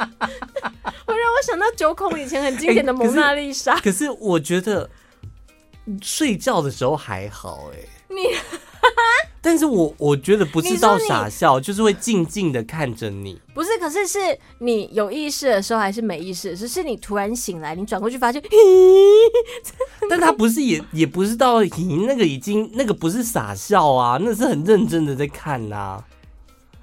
[1.06, 3.80] 会让我想到九孔以前很经典的蒙娜丽莎、欸。
[3.80, 4.88] 可是我觉得
[6.00, 7.88] 睡觉的时候还好哎、欸。
[8.08, 8.20] 你，
[9.42, 13.40] 但是我我觉得不是到傻笑，就是会静静的看着你。
[13.54, 14.18] 不是，可是是
[14.58, 16.56] 你有意识的时候还是没意识？
[16.56, 18.48] 只是你突然醒来，你转过去发现 咦，
[20.08, 26.04] 但他不是也也不是到咦那个已经那个不是傻笑啊，那是很认真的在看呐、啊。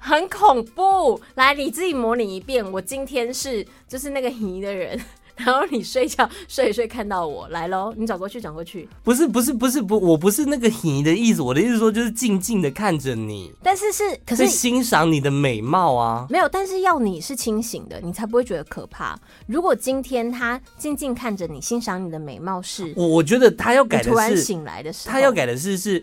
[0.00, 2.64] 很恐怖，来你自己模拟一遍。
[2.72, 4.98] 我今天是就是那个 咦的人，
[5.38, 8.88] 然后你睡觉睡一睡看到我来喽，你转过去转过去。
[9.02, 16.26] 不是不是不是不，我不是那个 你的意思，我的意思说就是静静的看着你，但是是可是欣赏你的美貌啊。
[16.28, 19.18] 没有，但是要你是清醒的，你才不会觉得可怕。
[19.46, 26.00] 如果今天他静静看着你，欣赏你的美貌是，我我觉得他要改的是突然醒来的时候，他要改的是是，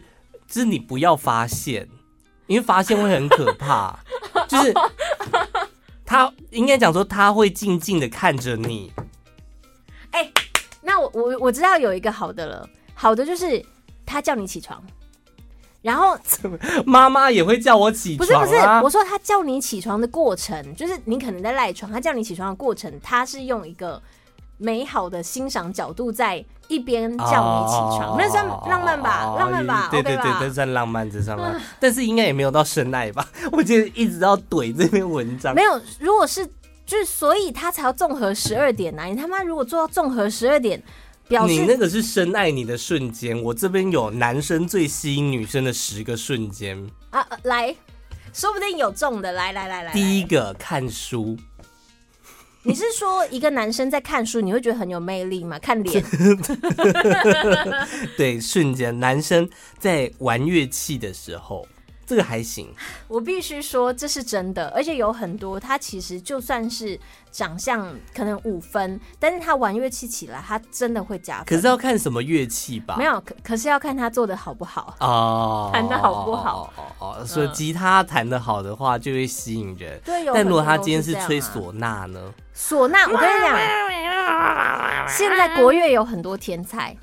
[0.47, 1.87] 就是你不要发现。
[2.47, 3.99] 因为发现会很可怕，
[4.47, 4.71] 就是
[6.05, 8.93] 他应该讲说他会静静的看着你。
[10.15, 10.33] 哎、欸，
[10.81, 13.63] 那我我我知道有一个好的了，好的就是
[14.05, 14.81] 他叫你起床，
[15.81, 16.17] 然后
[16.87, 18.45] 妈妈也会叫我起床、啊。
[18.45, 24.01] 不是不是，我说他叫你起床的过程，就是你可能在赖床，他叫你起床的过程，他是用一个
[24.57, 26.43] 美好的欣赏角度在。
[26.67, 29.23] 一边叫你起床，哦、那算浪漫吧？
[29.23, 29.87] 哦、浪漫吧？
[29.91, 31.53] 对对对，这算浪漫之上吧？
[31.79, 33.23] 但是应该也没有到深爱吧？
[33.53, 35.53] 我觉得一直要怼这篇文章。
[35.53, 36.43] 没有，如果是
[36.85, 39.05] 就是，所以他才要综合十二点呢、啊？
[39.05, 40.81] 你他妈如果做到综合十二点，
[41.27, 43.41] 表示你那个是深爱你的瞬间。
[43.41, 47.75] 我这边有男生最吸引女生的十个瞬间啊，来，
[48.31, 49.31] 说不定有中的。
[49.31, 51.35] 来来来来，第一个看书。
[52.67, 55.59] 你是说一个男生在看书，你会觉得很有魅力吗？
[55.59, 56.03] 看脸。
[58.17, 61.67] 对，瞬间男生在玩乐器的时候，
[62.05, 62.67] 这个还行。
[63.07, 66.99] 我必须说这是真的，而且有很多他其实就算是
[67.31, 71.45] 长相可能五分，但是他玩乐器起来，他真的会加分。
[71.45, 72.95] 可是要看什么乐器吧？
[72.97, 76.71] 没有，可可是要看他做的好不好哦， 弹的好不好？
[76.77, 79.99] 哦哦哦，所以吉他弹的好的话就会吸引人。
[80.05, 82.33] 对，但如果他今天是吹唢呐呢？
[82.55, 86.95] 唢呐，我跟你讲，现在国乐有很多天才。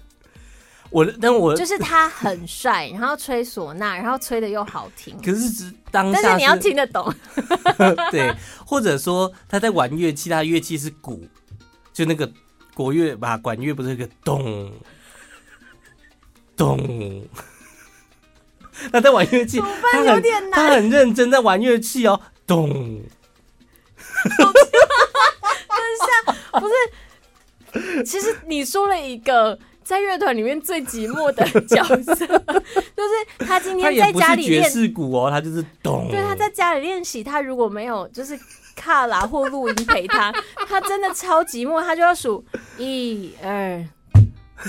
[0.92, 5.16] 我，但我就是他很帅，然后吹唢呐，然后吹的又好听。
[5.18, 7.12] 可是只当下，但是你要听得懂。
[8.12, 8.32] 对，
[8.66, 11.26] 或者说他在玩乐器，他乐器是鼓，
[11.92, 12.30] 就那个
[12.74, 14.70] 国乐吧，管乐不是一个咚
[16.56, 17.26] 咚。
[18.92, 19.60] 他在玩乐器，
[19.92, 22.68] 他很他很认真在玩乐器哦，咚。
[24.22, 24.30] 等
[25.88, 26.68] 一下，不
[27.80, 36.08] 是，其实你说了一个在乐团里面最寂寞的角色， 就是他今天在家里练爵士鼓哦，他就是懂。
[36.10, 38.38] 对，他在家里练习，他如果没有就是
[38.74, 40.32] 卡拉或录音陪他，
[40.68, 42.44] 他真的超寂寞，他就要数
[42.78, 43.84] 一二，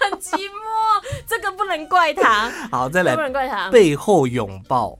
[0.00, 2.50] 很寂寞，这个不能怪他。
[2.70, 3.70] 好，再来，不能怪他。
[3.70, 4.98] 背后拥抱，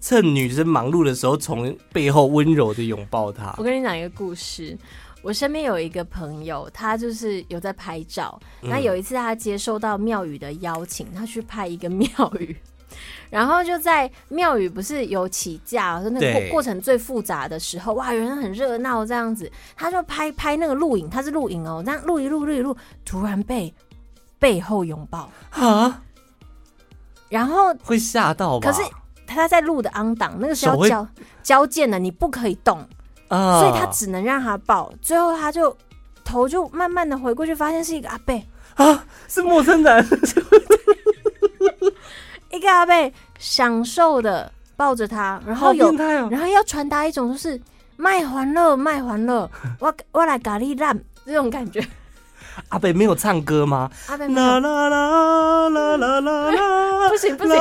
[0.00, 3.54] 趁女生忙碌的时候，从背后温柔的拥抱她。
[3.58, 4.76] 我跟你讲一个故事，
[5.22, 8.38] 我身边有一个朋友，他就是有在拍照。
[8.60, 12.08] 那、嗯、有一次，他接收到庙宇的邀请，他去拍一个庙
[12.38, 12.56] 宇。
[13.28, 23.72] 然后就在庙宇不是有起驾，那个过过程最复杂的时候，哇，人很热闹这样子，他就拍拍那个录影，他是录影哦，这样录一录录一录，突然被
[24.38, 26.02] 背后拥抱啊，
[27.28, 28.70] 然后会吓到吧？
[28.70, 28.82] 可是
[29.34, 31.06] 他在录的 on 档，那个时候交
[31.42, 32.78] 交件的，你不可以动
[33.28, 35.76] 啊，所以他只能让他抱，最后他就
[36.24, 40.06] 头就慢慢的回过去，发现是一个阿贝啊，是陌生人。
[42.50, 47.60] 一个阿贝享受的抱着他，然后有，喔、然后要传达一种就是
[47.96, 51.86] 卖欢乐卖欢乐，我我来咖喱烂这种感觉。
[52.68, 53.90] 阿北没有唱歌吗？
[54.06, 57.56] 阿伯啦啦啦啦啦啦啦，不行不行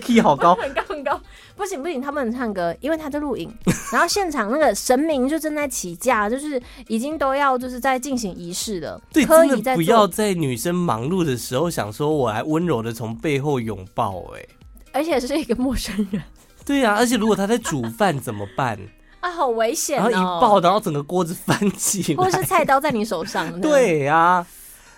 [0.00, 1.20] ，key 好高， 很高很高，
[1.56, 3.52] 不行不行，他不能唱歌，因为他在录影。
[3.92, 9.00] 然后现场那个神明就正在起驾，就是已经都要就是在进行仪式了。
[9.12, 14.46] 对，真的不要在女生忙碌的时候想说我来温柔的从背后拥抱，哎，
[14.92, 16.22] 而且是一个陌生人。
[16.64, 18.78] 对呀、啊，而且如果他在煮饭怎么办？
[19.20, 20.08] 啊，好危险、哦！
[20.08, 23.48] 然后一抱，然后整个锅子翻起来，或是菜刀在你手上。
[23.60, 24.46] 对呀、啊，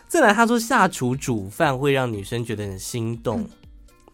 [0.06, 3.48] 再来，他说下厨煮饭会让女生觉得很心动，嗯、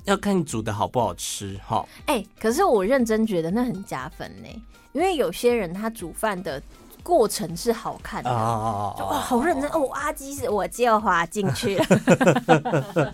[0.04, 1.84] 要看你煮的好不好吃哈。
[2.06, 4.48] 哎、欸，可是我认真觉得那很加分呢，
[4.92, 6.62] 因为有些人他煮饭的
[7.02, 11.84] 过程是好看的哦，哇，好认真哦，阿基是我就滑进去了。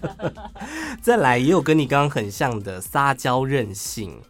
[1.01, 4.21] 再来，也有跟你刚刚很像的撒娇任性。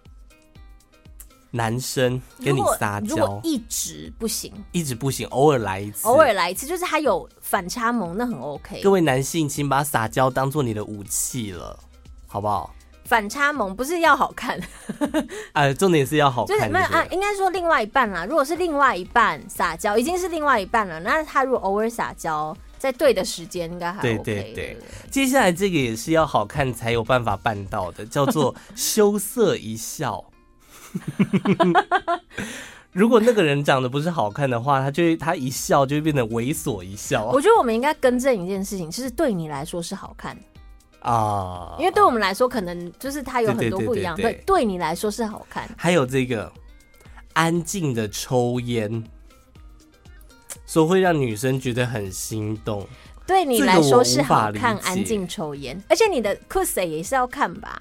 [1.52, 8.80] 男生跟你撒娇，如果一直不行，一直不行，偶尔来一次，偶尔来一次，就是他有反差萌，那很 OK。
[8.82, 11.78] 各位男性，请把撒娇当做你的武器了，
[12.26, 12.74] 好不好？
[13.04, 14.58] 反差萌不是要好看，
[15.52, 16.56] 哎、呃，重点是要好看。
[16.56, 18.24] 就是没有啊，应该说另外一半啦。
[18.24, 20.98] 如果是另外一半撒娇，已经是另外一半了。
[21.00, 24.18] 那他如果偶尔撒娇，在对的时间，应该还 OK。
[24.22, 24.76] 对对对。
[25.10, 30.24] 接下来这个也是要好看才有办法办到的，叫做 羞涩一笑。
[32.92, 37.24] 如果那个人长得不是好看的话，他就会他一笑就会变得猥琐一笑。
[37.32, 40.36] 我觉得我们应该更正一件事情，就是对你来说是好看
[41.00, 44.14] 啊，因为对我们来说可能就是他有很多不一样。
[44.16, 45.68] 对，对你来说是好看。
[45.76, 46.52] 还有这个
[47.32, 49.02] 安静的抽烟，
[50.66, 52.86] 所以会让女生觉得很心动。
[53.26, 57.80] 对你来说是好看，安静抽烟，而且你的 cos 也是要看吧。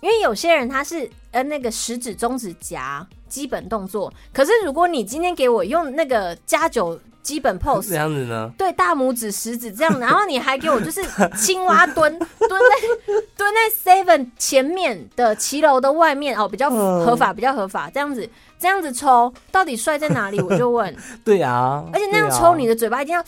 [0.00, 8.50] 因为有些人他是呃那个食指中指夹基本动作，可是如果你今天给我用那个加九基本 pose 这样子呢？
[8.56, 11.02] 对，大拇指食指这样，然后你还给我就是
[11.36, 20.40] 青蛙蹲 蹲在蹲在 seven 前面的骑楼的外面哦，比较合法，比较合法，这样子这样子抽到底帅在哪里？
[20.40, 20.94] 我就问。
[21.22, 23.22] 对啊，而且那样抽你的嘴巴一定要，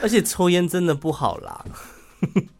[0.00, 1.64] 而且抽烟真的不好啦。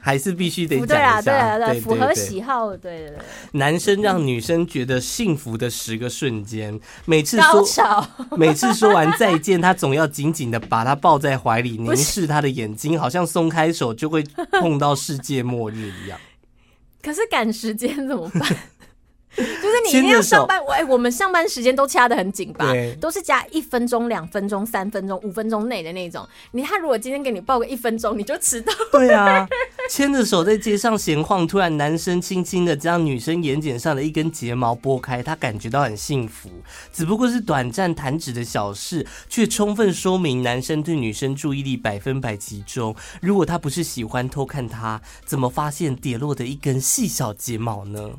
[0.00, 3.18] 还是必须得讲一下，对啊，对啊，对，符合喜好，对对对。
[3.52, 14.24] 男生让女生觉得幸福的十个瞬间，每次说， 每次说完再见，他总要紧紧的把他抱在怀里， 凝视他的眼睛，好像松开手就会
[14.60, 16.18] 碰到世界末日一样。
[17.02, 18.56] 可是赶时间怎么办？
[19.36, 22.72] 就是你一定要上班，我哎，我们上班时间都掐的很紧吧？
[23.00, 26.26] 都是加一分钟、两分钟、三分钟、五分钟内的那种。
[26.52, 28.72] 你看，如果今天给你报个一分钟，你就迟到。
[28.92, 29.46] 对啊，
[29.90, 36.48] 牵着手在街上闲晃，突然男生轻轻的将女生眼睑上的一根睫毛拨开，他感觉到很幸福。
[36.92, 42.94] 只不过是短暂弹指的小事，却充分说明男生对女生注意力百分百集中。
[43.20, 48.10] 如果他不是喜欢偷看她，怎么发现跌落的一根细小睫毛呢？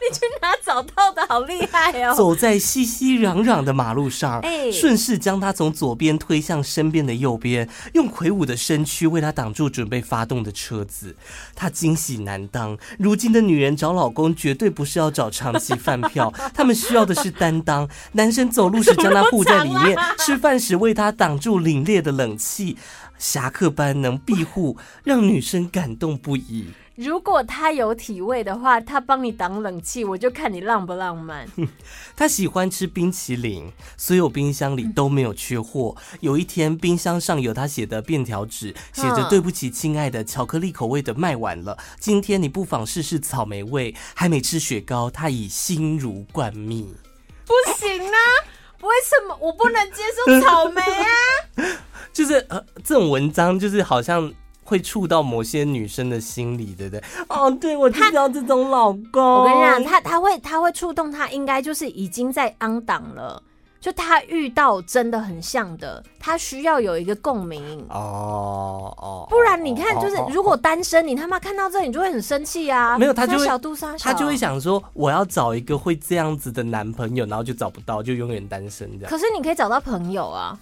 [0.00, 1.26] 你去哪找到的？
[1.26, 2.14] 好厉害哦！
[2.14, 11.16] 走在熙熙攘攘的马路上，哎，顺势将他从左边推向身边的右边，用魁梧的身躯为他挡住准备发动的车子。
[11.54, 12.76] 他惊喜难当。
[12.98, 17.88] 如今的女人找老公绝对不是要找长期饭票，他们需要的是担当。
[18.12, 22.76] 男生走路时将他护在里面，吃饭时为他挡住凛冽的冷气，
[23.18, 26.68] 侠客般能庇护，让女生感动不已。
[26.96, 31.46] 如果他有体味的话，他帮你挡冷气，我就看你浪不浪漫。
[32.16, 35.94] 他喜欢吃冰淇淋，所有冰箱里都没有缺货。
[36.20, 46.94] 有一天，冰箱上有他写的便条纸，写着“对不起，亲爱的，巧克力口味的卖完了，今天你不妨试试草莓味。”还没吃雪糕，他已心如灌蜜。
[47.44, 48.18] 不行啊！
[48.80, 51.76] 为什么我不能接受草莓啊？
[52.12, 54.32] 就是呃，这种文章就是好像
[54.66, 57.02] 会触到某些女生的心里，对不对？
[57.28, 59.22] 哦，对，我就要这种老公。
[59.22, 63.40] 我跟你讲，他他会他会触动他，应该就是已经在 on 档了。
[63.78, 72.98] 就他遇到真的很像的，他需要有一个共鸣哦哦，不然你看，就是如果单身，你他妈看到这，你就会很生气啊。
[72.98, 79.10] 没有，他就会小杜莎，他就会想说，我要找一个会这样子的男朋友，然后就找不到，就永远单身这样。
[79.10, 80.58] 可是你可以找到朋友啊，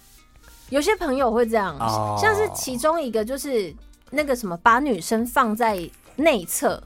[0.69, 1.75] 有些朋友会这样，
[2.21, 3.73] 像是其中一个就是
[4.11, 5.79] 那个什么，把女生放在
[6.15, 6.81] 内侧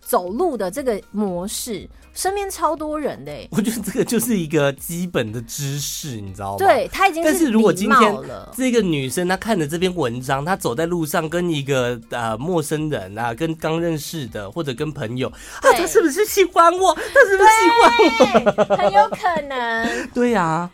[0.00, 1.88] 走路的这个模式。
[2.16, 6.58] 身边超多人的，欸，我觉得这个就是一个基本的知识，你知道吗？
[6.58, 7.28] 对，他已经是。
[7.28, 8.16] 但是如果今天
[8.56, 16.94] 这个女生她看着这篇文章，她走在路上跟一个呃陌生人啊，跟刚认识的或者跟朋友啊，她是不是喜欢我？
[16.94, 18.76] 她是不是喜欢我？
[18.76, 19.88] 很有可能。
[20.14, 20.70] 对呀，啊，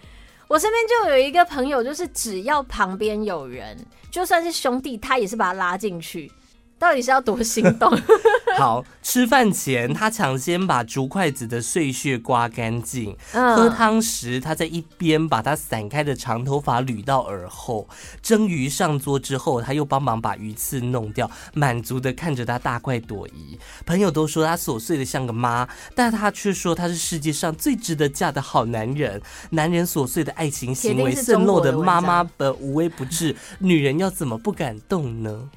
[0.51, 3.78] 我身边就有一个朋友，就是只要旁边有人，
[4.11, 6.28] 就算是兄弟，他也是把他拉进去。
[6.76, 7.88] 到底是要多心动？
[8.59, 13.16] 好，吃饭前他抢先把竹筷子的碎屑刮干净。
[13.32, 17.88] 嗯、喝汤时，他在一边把他散开的长头发捋到耳后。
[18.20, 23.59] 蒸鱼上桌之后，他又帮忙把鱼刺弄掉，满足的看着他大快朵颐。
[23.86, 29.20] 朋友都说他琐碎的像个妈，但他却说他是世界上最值得嫁的好男人。
[29.51, 35.48] 男人琐碎的爱情行为，渗漏的妈妈的无微不至，女人要怎么不感动呢？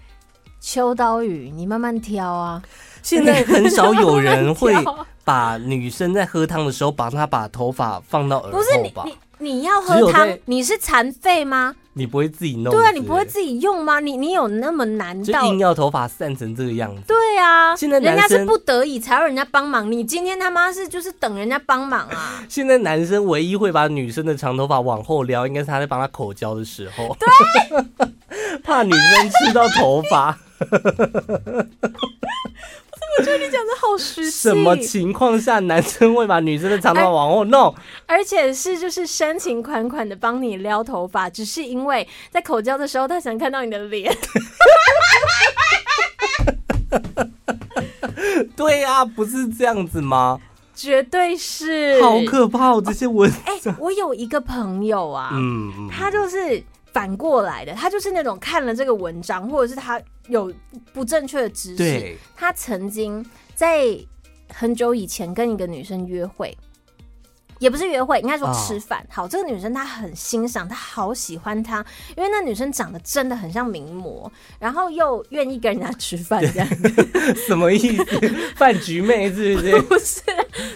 [0.65, 2.61] 秋刀鱼，你慢慢挑啊！
[3.01, 4.73] 现在很少有人会
[5.25, 8.57] 把女生在喝汤的时候帮她把头发放到耳后吧？
[8.57, 8.93] 不是你
[9.39, 11.75] 你你要喝汤，你是残废吗？
[11.95, 12.73] 你不会自己弄？
[12.73, 13.99] 对啊，你不会自己用吗？
[13.99, 15.41] 你你有那么难道？
[15.41, 17.01] 就硬要头发散成这个样子？
[17.07, 22.41] 对啊，现在人家是不得已才要人家帮忙，你今天他妈是就是等人家帮忙啊！
[22.47, 28.07] 现在男生唯一会把女生的长头发往后撩，应该是他在帮她口交的时候，对，
[28.63, 30.39] 怕女生吃到头发。
[33.15, 34.31] 我觉得你讲的好实际。
[34.31, 37.73] 什么情况下男生会把女生的长头发往后弄？
[38.07, 44.11] 而且是就是深情款款的帮你撩头发，只是因为在口交的时候他想看到你的脸。
[48.55, 50.39] 对呀、啊，不是这样子吗？
[50.73, 52.01] 绝对是。
[52.01, 52.81] 好可怕、哦！
[52.83, 56.63] 这些文哎、欸，我有一个朋友啊，嗯，他就是。
[56.93, 60.53] 反过来的，他就是那种看了这个文章，或者是他有
[60.93, 62.15] 不正确的知识。
[62.35, 63.25] 他曾经
[63.55, 63.97] 在
[64.49, 66.55] 很久以前跟一个女生约会。
[67.63, 68.99] 也不是约会，应该说吃饭。
[69.03, 71.77] 哦、好，这个女生她很欣赏，她好喜欢她，
[72.17, 76.67] 因为那女生长得真的很像名模，然后又愿意跟人家吃饭，这样。
[77.47, 78.03] 什么意思？
[78.57, 79.81] 饭局妹是不是？
[79.83, 80.21] 不是，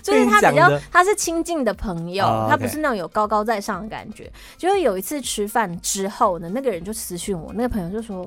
[0.01, 4.31] 就是她比较，她是亲近的朋友，她不是那种有高高在上的感觉。
[4.55, 8.25] 就是有一次吃饭之后呢，那个人就私讯我，那个朋友就说：“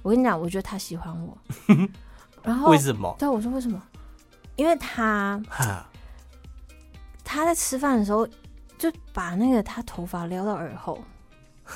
[0.00, 1.36] 我跟你讲，我觉得他喜欢我。”
[2.42, 3.14] 然后 为什么？
[3.18, 3.82] 对，我说为什么？
[4.56, 5.38] 因为他。
[7.30, 8.26] 他在吃饭的时候，
[8.78, 11.04] 就把那个他头发撩到耳后。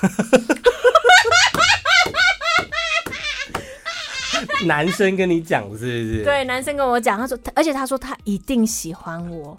[4.65, 6.23] 男生跟你讲是不是？
[6.23, 9.55] 对，男生跟我讲，他说，而且他说他一定喜欢我。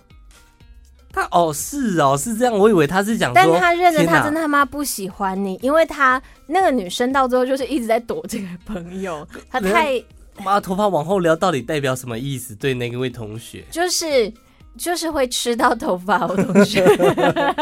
[1.12, 2.52] 他哦，是哦，是这样。
[2.52, 9.24] 我以为他是讲，但他认得他真的他妈不喜欢你，因为他那个女生到最后就是一直在躲这个朋友。
[9.48, 10.02] 他太
[10.42, 12.52] 妈头发往后撩，到底代表什么意思？
[12.56, 14.32] 对那个位同学，就是。
[14.76, 16.84] 就是会吃到头发，我同学。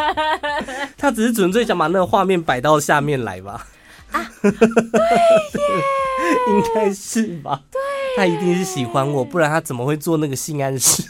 [0.96, 3.66] 他只是纯粹想把那个画面摆到下面来吧？
[4.12, 5.82] 啊， 对耶，
[6.48, 7.62] 应该是吧？
[7.70, 7.80] 对，
[8.16, 11.02] 他一定是喜欢我，不然他怎么会做那个性暗示？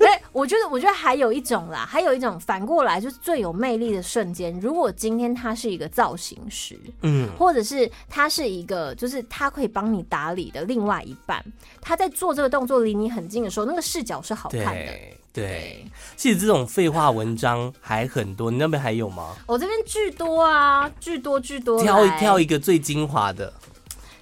[0.00, 4.58] 对， 我觉得，我觉得还有一种啦，还有一种反过来，就是最有魅力的瞬间。
[4.60, 11.40] 如果今天他是一个造型师，嗯，或者是他是一个，就是他可以帮你打理的另外一半，
[11.80, 14.92] 他在做这个动作离你很近的时候，那个视角是好看的。
[15.32, 19.28] 对，其实这种废话文章还很多，你那边还有吗？
[19.46, 21.80] 我这边巨多啊，巨多巨多。
[21.80, 23.52] 挑一挑一个最精华的，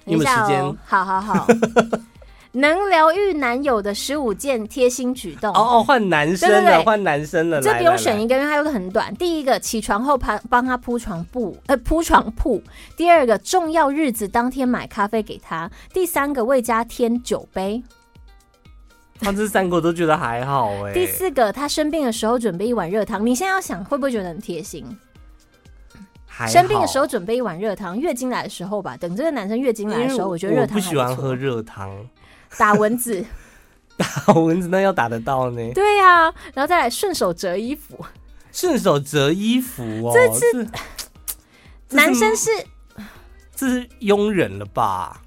[0.05, 0.77] 你有没有时间？
[0.85, 1.47] 好好好，
[2.53, 5.51] 能疗愈男友的十五件贴心举动。
[5.51, 7.59] 哦哦，换男生了，换男生了。
[7.59, 9.11] 这不用选一个，因为它有个很短。
[9.15, 12.61] 第一个，起床后帮帮他铺床布，呃，铺床铺。
[12.95, 15.69] 第二个，重要日子当天买咖啡给他。
[15.91, 17.81] 第三个，为家添酒杯。
[19.21, 20.93] 他这三个我都觉得还好哎。
[20.93, 24.85] 第四个，他生病的时候准备一碗热汤，你现在要想会不会觉得很贴心？
[26.47, 31.93] 生病的时候准备一碗热汤，月经来的时候吧，等这个男生月经来的时候，我觉得热汤不，不喜欢喝热汤，
[32.57, 33.25] 打蚊子，
[33.97, 35.71] 打蚊子那要打得到呢？
[35.73, 38.05] 对呀、啊，然后再来顺手折衣服，
[38.53, 40.67] 顺手折衣服哦，这是
[41.91, 42.49] 男生是
[43.53, 45.19] 这是佣人了吧？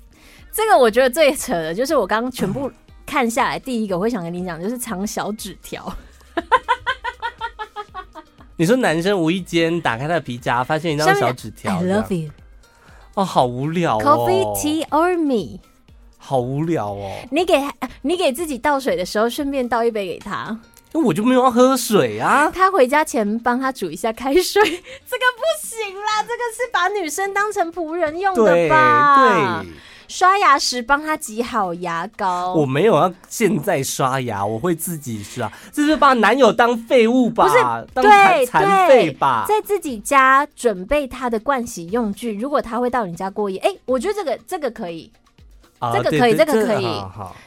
[0.51, 2.72] 这个我觉得最扯的就是我刚刚全部
[3.13, 5.95] 看下来，第一个我会想跟你讲，就是藏小纸条。
[8.57, 12.31] 你说男生无意间打开他的皮夹，发现一张小纸条，I love you。
[13.13, 14.03] 哦，好无聊哦。
[14.03, 15.61] Coffee, tea or me？
[16.17, 17.13] 好无聊哦。
[17.31, 17.63] 你给
[18.01, 20.59] 你给自己倒水的时候，顺便倒一杯给他。
[20.93, 22.51] 那我就没有要喝水啊。
[22.51, 29.61] 他回家前帮他煮一下开水， 这个不行啦，这个是把女生当成仆人用的吧？
[29.61, 29.69] 对。
[29.69, 29.73] 对
[30.13, 35.51] 刷牙时帮他挤好牙膏，我没有要现在刷牙，我会自己刷。
[35.73, 37.45] 这是把男友当废物吧？
[37.47, 37.59] 不是，
[37.95, 38.05] 当
[38.45, 39.47] 残废吧？
[39.49, 45.11] 在自己家准备他的盥洗用具，如果他会到你家过夜，哎、欸，我觉得这个这个可以。
[45.95, 46.87] 这个可以，这个可以，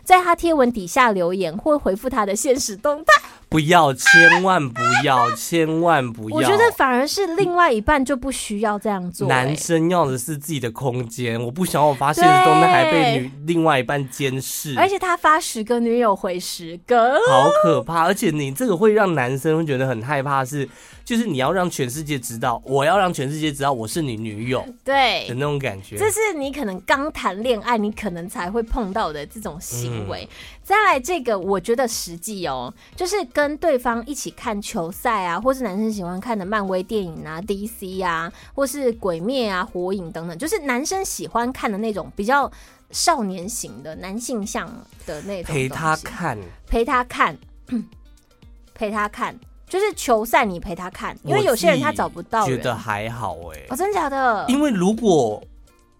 [0.04, 3.14] 在他贴文底下留言或回复他的现实动态。
[3.56, 6.36] 不要，千万不要，千万不要。
[6.36, 9.30] 我觉得反而是另外一半就不需要这样做。
[9.30, 14.76] 男生要的是自己的空间，我不想我发限时动态还被女另外一半监视。
[14.78, 18.04] 而且他发十个女友回十个，好可怕！
[18.04, 20.70] 而且你这个会让男生会觉得很害怕是，是
[21.06, 25.96] 就是你要让全世界知道，我要让全世界知道我是你女友，对的那种感觉。
[25.96, 28.26] 这是你可能刚谈恋爱，你可能。
[28.28, 30.28] 才会碰到的这种行为。
[30.30, 42.50] 嗯、再来这个，我觉得实际哦，就是跟对方一起看球赛啊，或是男生喜欢看的漫威电影啊、DC 啊，或是鬼灭啊、火影等等，就是男生喜欢看的那种比较
[42.92, 44.66] 少年型的男性向
[45.06, 45.54] 的那种。
[45.54, 46.38] 陪他看，
[46.68, 47.38] 陪他看，
[48.74, 49.38] 陪他看，
[49.68, 54.46] 就是球赛你陪他看，因为有些人他找不到，觉得还好哎、欸，哦，真的假的？
[54.48, 55.44] 因为如果。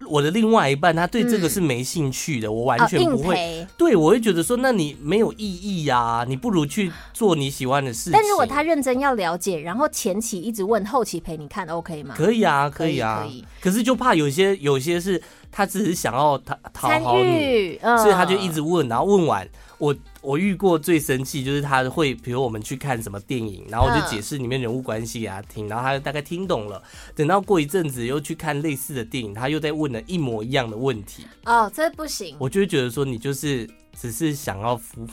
[0.08, 3.62] 我的另外一半，他对这个是没兴趣的，嗯、我完全不会。
[3.62, 8.12] 哦、对，我会觉得说，那你没有意义呀、啊，你不如去做你喜欢的事情。
[8.12, 12.14] 但如果他认真要了解，然后前期一直问，后期陪你看，OK 吗？
[12.16, 13.44] 可以啊，可以啊，可以。
[13.60, 19.48] 可是就怕有些有些是他只是想要讨讨好你，嗯、所以他就一直问，然后问完
[19.78, 19.94] 我。
[20.26, 26.82] 我遇过最生气就是他会，比如我们去看什么电影，然后我就解释里面人物关系给他听，然后他大概听懂了。
[27.14, 31.24] 等到过一阵子又去看类似的电影，他又在问了一模一样的问题。
[31.44, 32.36] 哦，这不行。
[32.40, 35.06] 我就会觉得说你就是只是想要服。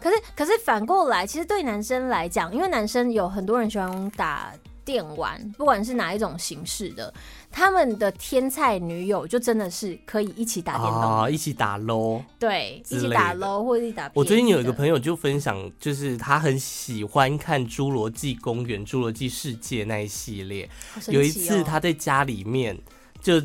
[0.00, 4.50] 可是可是反过来，其实对男生来讲，因为男生有很多人喜欢打。
[4.84, 7.12] 电玩，不管是哪一种形式的，
[7.50, 14.10] 他们的天菜女友就真的是可以一起打电动，啊，一起打 LOL，对，一起打 LOL 或者一起打。
[14.14, 20.68] 我最近有一个朋友就分享，就是他很喜欢看《侏罗纪公园》《侏罗纪世界》那一系列。
[20.94, 22.78] 哦，有一次他在家里面
[23.20, 23.40] 就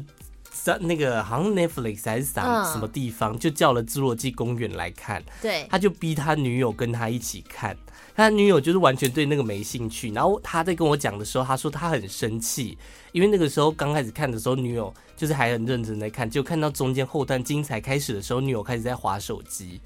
[0.51, 5.23] 在那个好像 Netflix 还是啥什么地方，就叫了《侏罗纪公园》来看。
[5.41, 7.75] 对，他就逼他女友跟他一起看。
[8.15, 12.77] 他女友就是完全对那个没兴趣，然后他在跟我讲的时候，他说他很生气，
[13.11, 19.81] 因为那个时候刚开始看的时候，女友就是还很认真在看，就看到中间后段精彩开始的时候，女友开始在划手机。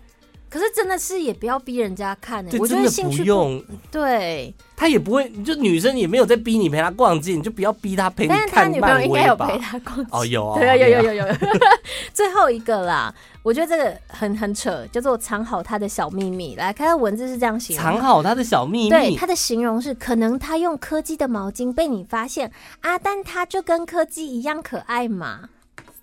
[0.49, 3.63] 可是真的是也不要逼人家看呢、欸，我觉得兴趣不用。
[3.91, 8.37] 对，他也不会，就女生也没有在逼你陪她逛街，你就不要逼他陪你看。
[8.39, 11.35] 但是他女朋友应该有陪他逛街哦，有啊，对啊，有有有有有。
[12.13, 16.55] 最后一个啦，我觉得这个很很扯，叫做藏好他的小秘密。
[16.55, 18.89] 来看看文字是这样写的：藏好他的小秘密。
[18.89, 25.49] 对，他的形容是可能他用柯基的毛巾被你发现啊，但他就跟柯基一样可爱嘛。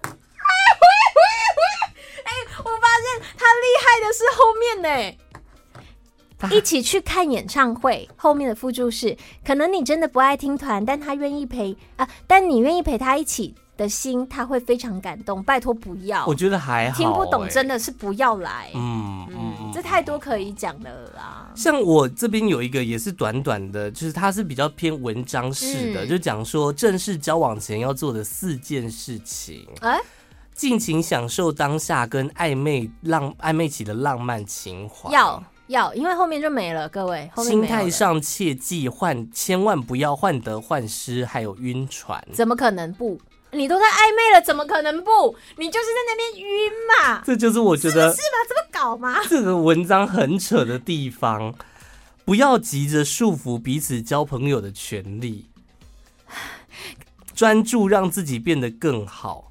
[2.59, 5.17] 我发现他厉害的是后面呢。
[6.51, 9.17] 一起去看演唱会，后面的附注是：
[9.47, 15.43] 可能你真的不爱听团，但他愿意陪啊，但你愿意陪他一起的心，他会非常感动。
[15.43, 18.71] 拜托不要，我觉得还好、欸，听不懂真的是不要来。
[18.75, 21.51] 嗯嗯，嗯，这太多可以讲的了啦。
[21.55, 29.67] 像我这边有一个也是短短的，就是它是比较偏文章式的，嗯、就讲说正式交往前要做的四件事情。
[29.81, 30.05] 哎、欸。
[30.55, 35.11] 尽情享受当下，跟暧昧浪暧昧起的浪漫情怀。
[35.13, 36.89] 要要，因为后面就没了。
[36.89, 42.25] 各位，心态上切记患，千万不要患得患失，还有晕船。
[42.33, 43.21] 怎么可能不？
[43.51, 45.37] 你都在暧昧了，怎么可能不？
[45.57, 47.23] 你就是在那边晕嘛。
[47.25, 48.39] 这就是我觉得是，是吗？
[48.49, 49.21] 这么搞吗？
[49.29, 51.55] 这个文章很扯的地方，
[52.25, 55.47] 不要急着束缚彼此交朋友的权利，
[57.35, 59.51] 专注让自己变得更好。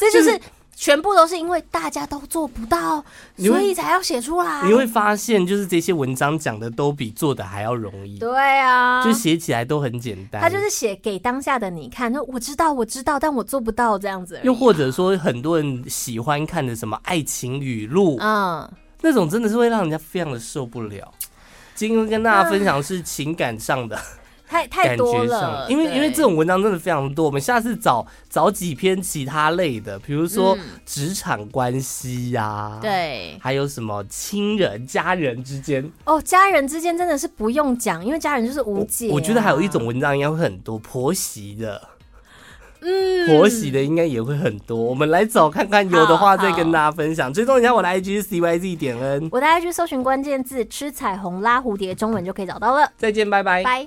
[0.00, 0.40] 这就是
[0.74, 3.04] 全部都是因为大家都做不到，
[3.36, 4.66] 所以才要写出来。
[4.66, 8.18] 你会发现，就是这些文章讲的都比做的还要容易。
[8.18, 10.40] 对啊，就写起来都很简单。
[10.40, 14.40] 他就是写给当下的你看，说我知道，我知道，但我做不到这样子。
[14.42, 18.66] 又或者说，很多人喜欢看的什么爱情语录，嗯，
[19.02, 21.12] 那种真的是会让人家非常的受不了。
[21.74, 24.00] 今天跟大家分享的是情感上的。
[24.50, 25.40] 太太多了。
[25.40, 35.88] 上因为因为这种文章真的非常多，我们下次找找几篇其他类的，比如说职场关系呀、啊嗯，对，还有什么亲人、家人之间。
[36.04, 39.12] 哦，家人之间真的是不用讲，因为家人就是无解、啊。
[39.12, 41.80] 我觉得还有一种文章应该会很多婆媳的。
[42.82, 47.30] 嗯，婆媳的应该也会很多，我们来找看看，有的话再跟大家分享。
[47.30, 52.90] 追踪一下我的 IG 是 C Y Z 点 N，我的 IG 搜寻关键字吃彩虹拉蝴蝶，中文就可以找到了。
[52.96, 53.86] 再见，拜拜，拜。